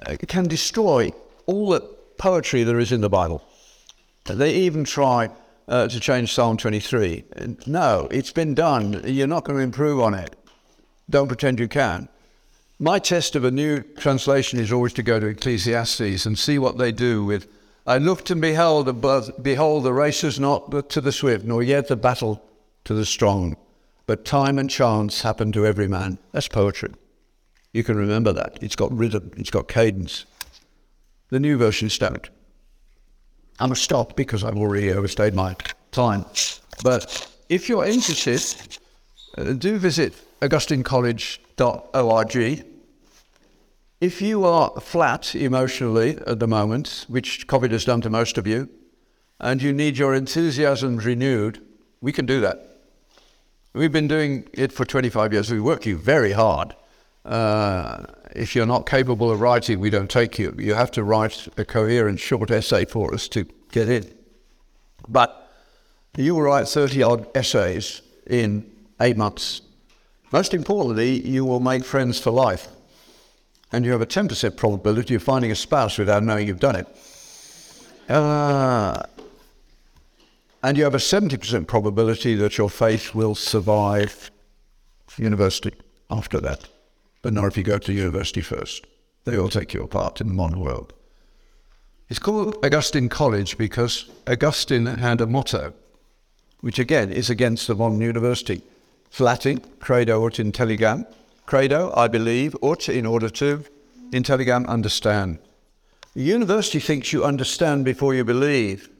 uh, 0.04 0.16
can 0.28 0.46
destroy 0.46 1.12
all 1.46 1.70
the 1.70 1.80
poetry 2.18 2.62
there 2.62 2.78
is 2.78 2.92
in 2.92 3.00
the 3.00 3.08
Bible. 3.08 3.42
They 4.26 4.54
even 4.54 4.84
try 4.84 5.30
uh, 5.66 5.88
to 5.88 5.98
change 5.98 6.32
Psalm 6.32 6.58
23. 6.58 7.24
No, 7.66 8.06
it's 8.10 8.32
been 8.32 8.54
done. 8.54 9.00
You're 9.04 9.26
not 9.26 9.44
going 9.44 9.58
to 9.58 9.64
improve 9.64 10.00
on 10.00 10.12
it. 10.14 10.36
Don't 11.08 11.28
pretend 11.28 11.58
you 11.58 11.68
can. 11.68 12.08
My 12.78 12.98
test 12.98 13.34
of 13.34 13.44
a 13.44 13.50
new 13.50 13.80
translation 13.80 14.60
is 14.60 14.70
always 14.70 14.92
to 14.92 15.02
go 15.02 15.18
to 15.18 15.26
Ecclesiastes 15.26 16.26
and 16.26 16.38
see 16.38 16.58
what 16.58 16.76
they 16.76 16.92
do 16.92 17.24
with. 17.24 17.48
I 17.88 17.96
looked 17.96 18.30
and 18.30 18.40
beheld, 18.40 18.84
behold, 19.42 19.84
the 19.84 19.94
race 19.94 20.22
is 20.22 20.38
not 20.38 20.90
to 20.90 21.00
the 21.00 21.10
swift, 21.10 21.46
nor 21.46 21.62
yet 21.62 21.88
the 21.88 21.96
battle 21.96 22.42
to 22.84 22.92
the 22.92 23.06
strong, 23.06 23.56
but 24.06 24.26
time 24.26 24.58
and 24.58 24.68
chance 24.68 25.22
happen 25.22 25.52
to 25.52 25.64
every 25.64 25.88
man. 25.88 26.18
That's 26.32 26.48
poetry. 26.48 26.90
You 27.72 27.82
can 27.82 27.96
remember 27.96 28.34
that. 28.34 28.58
It's 28.60 28.76
got 28.76 28.92
rhythm, 28.92 29.30
it's 29.38 29.48
got 29.48 29.68
cadence. 29.68 30.26
The 31.30 31.40
new 31.40 31.56
version 31.56 31.88
don't. 31.98 32.28
I'm 33.58 33.68
going 33.68 33.74
to 33.74 33.80
stop 33.80 34.16
because 34.16 34.44
I've 34.44 34.58
already 34.58 34.92
overstayed 34.92 35.32
my 35.32 35.56
time. 35.90 36.26
But 36.84 37.26
if 37.48 37.70
you're 37.70 37.86
interested, 37.86 38.76
uh, 39.38 39.54
do 39.54 39.78
visit 39.78 40.12
augustinecollege.org. 40.42 42.64
If 44.00 44.22
you 44.22 44.44
are 44.44 44.70
flat 44.80 45.34
emotionally 45.34 46.18
at 46.24 46.38
the 46.38 46.46
moment, 46.46 47.04
which 47.08 47.48
COVID 47.48 47.72
has 47.72 47.84
done 47.84 48.00
to 48.02 48.10
most 48.10 48.38
of 48.38 48.46
you, 48.46 48.68
and 49.40 49.60
you 49.60 49.72
need 49.72 49.98
your 49.98 50.14
enthusiasm 50.14 50.98
renewed, 50.98 51.60
we 52.00 52.12
can 52.12 52.24
do 52.24 52.40
that. 52.40 52.78
We've 53.72 53.90
been 53.90 54.06
doing 54.06 54.48
it 54.52 54.70
for 54.70 54.84
25 54.84 55.32
years. 55.32 55.50
We 55.50 55.60
work 55.60 55.84
you 55.84 55.96
very 55.96 56.30
hard. 56.30 56.76
Uh, 57.24 58.04
if 58.36 58.54
you're 58.54 58.66
not 58.66 58.86
capable 58.86 59.32
of 59.32 59.40
writing, 59.40 59.80
we 59.80 59.90
don't 59.90 60.08
take 60.08 60.38
you. 60.38 60.54
You 60.56 60.74
have 60.74 60.92
to 60.92 61.02
write 61.02 61.48
a 61.56 61.64
coherent 61.64 62.20
short 62.20 62.52
essay 62.52 62.84
for 62.84 63.12
us 63.12 63.26
to 63.30 63.46
get 63.72 63.88
in. 63.88 64.14
But 65.08 65.50
you 66.16 66.36
will 66.36 66.42
write 66.42 66.68
30 66.68 67.02
odd 67.02 67.36
essays 67.36 68.02
in 68.28 68.70
eight 69.00 69.16
months. 69.16 69.62
Most 70.30 70.54
importantly, 70.54 71.26
you 71.26 71.44
will 71.44 71.60
make 71.60 71.84
friends 71.84 72.20
for 72.20 72.30
life. 72.30 72.68
And 73.72 73.84
you 73.84 73.92
have 73.92 74.00
a 74.00 74.06
10% 74.06 74.56
probability 74.56 75.14
of 75.14 75.22
finding 75.22 75.50
a 75.50 75.54
spouse 75.54 75.98
without 75.98 76.22
knowing 76.22 76.48
you've 76.48 76.60
done 76.60 76.76
it. 76.76 76.86
Uh, 78.08 79.02
and 80.62 80.76
you 80.76 80.84
have 80.84 80.94
a 80.94 80.98
70% 80.98 81.66
probability 81.66 82.34
that 82.36 82.56
your 82.56 82.70
faith 82.70 83.14
will 83.14 83.34
survive 83.34 84.30
university 85.18 85.76
after 86.10 86.40
that 86.40 86.68
but 87.22 87.32
not 87.32 87.44
if 87.44 87.56
you 87.56 87.62
go 87.62 87.78
to 87.78 87.92
university 87.92 88.40
first. 88.40 88.86
They 89.24 89.36
all 89.36 89.48
take 89.48 89.74
you 89.74 89.82
apart 89.82 90.20
in 90.20 90.28
the 90.28 90.34
modern 90.34 90.60
world. 90.60 90.92
It's 92.08 92.18
called 92.18 92.56
Augustine 92.64 93.08
College 93.08 93.58
because 93.58 94.08
Augustine 94.26 94.86
had 94.86 95.20
a 95.20 95.26
motto, 95.26 95.74
which 96.60 96.78
again 96.78 97.12
is 97.12 97.28
against 97.28 97.66
the 97.66 97.74
modern 97.74 98.00
university. 98.00 98.62
It's 99.10 99.60
credo 99.80 100.26
ut 100.26 100.34
intelligam. 100.34 101.06
Credo, 101.48 101.94
I 101.96 102.08
believe, 102.08 102.54
ut 102.62 102.90
in 102.90 103.06
order 103.06 103.30
to, 103.30 103.64
intelligam, 104.10 104.66
understand. 104.66 105.38
The 106.12 106.20
university 106.20 106.78
thinks 106.78 107.10
you 107.10 107.24
understand 107.24 107.86
before 107.86 108.12
you 108.12 108.22
believe. 108.22 108.90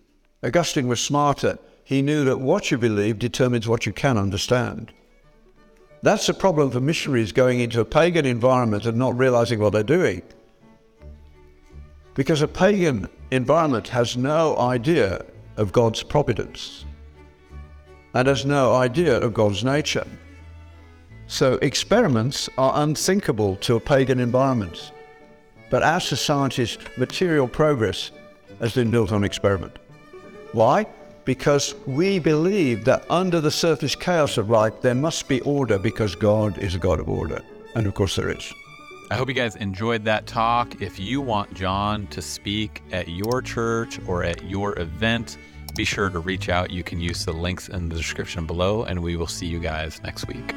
Augustine 0.42 0.88
was 0.88 0.98
smarter. 0.98 1.58
He 1.84 2.00
knew 2.00 2.24
that 2.24 2.40
what 2.40 2.70
you 2.70 2.78
believe 2.78 3.18
determines 3.18 3.68
what 3.68 3.84
you 3.84 3.92
can 3.92 4.16
understand. 4.16 4.92
That's 6.00 6.30
a 6.30 6.32
problem 6.32 6.70
for 6.70 6.80
missionaries 6.80 7.32
going 7.32 7.60
into 7.60 7.82
a 7.82 7.84
pagan 7.84 8.24
environment 8.24 8.86
and 8.86 8.96
not 8.96 9.18
realizing 9.18 9.58
what 9.58 9.74
they're 9.74 9.82
doing. 9.82 10.22
Because 12.14 12.40
a 12.40 12.48
pagan 12.48 13.10
environment 13.30 13.88
has 13.88 14.16
no 14.16 14.56
idea 14.56 15.22
of 15.58 15.70
God's 15.70 16.02
providence 16.02 16.86
and 18.14 18.26
has 18.26 18.46
no 18.46 18.74
idea 18.74 19.20
of 19.20 19.34
God's 19.34 19.62
nature. 19.62 20.06
So 21.28 21.54
experiments 21.62 22.48
are 22.58 22.82
unthinkable 22.82 23.56
to 23.56 23.76
a 23.76 23.80
pagan 23.80 24.18
environment. 24.18 24.92
But 25.70 25.82
our 25.82 26.00
society's 26.00 26.78
material 26.96 27.46
progress 27.46 28.10
has 28.58 28.74
been 28.74 28.90
built 28.90 29.12
on 29.12 29.22
experiment. 29.22 29.78
Why? 30.52 30.86
because 31.28 31.74
we 31.86 32.18
believe 32.18 32.86
that 32.86 33.04
under 33.10 33.38
the 33.38 33.50
surface 33.50 33.94
chaos 33.94 34.38
of 34.38 34.48
life, 34.48 34.72
there 34.80 34.94
must 34.94 35.28
be 35.28 35.42
order 35.42 35.78
because 35.78 36.14
God 36.14 36.56
is 36.56 36.74
a 36.74 36.78
God 36.78 37.00
of 37.00 37.08
order. 37.10 37.42
And 37.74 37.86
of 37.86 37.92
course, 37.92 38.16
there 38.16 38.30
is. 38.30 38.50
I 39.10 39.16
hope 39.16 39.28
you 39.28 39.34
guys 39.34 39.54
enjoyed 39.56 40.06
that 40.06 40.26
talk. 40.26 40.80
If 40.80 40.98
you 40.98 41.20
want 41.20 41.52
John 41.52 42.06
to 42.06 42.22
speak 42.22 42.82
at 42.92 43.08
your 43.08 43.42
church 43.42 44.00
or 44.06 44.24
at 44.24 44.42
your 44.42 44.78
event, 44.78 45.36
be 45.78 45.84
sure 45.84 46.10
to 46.10 46.18
reach 46.18 46.48
out. 46.48 46.72
You 46.72 46.82
can 46.82 46.98
use 46.98 47.24
the 47.24 47.32
links 47.32 47.68
in 47.68 47.88
the 47.88 47.94
description 47.94 48.46
below, 48.46 48.82
and 48.82 49.00
we 49.00 49.14
will 49.14 49.28
see 49.28 49.46
you 49.46 49.60
guys 49.60 50.02
next 50.02 50.26
week. 50.26 50.52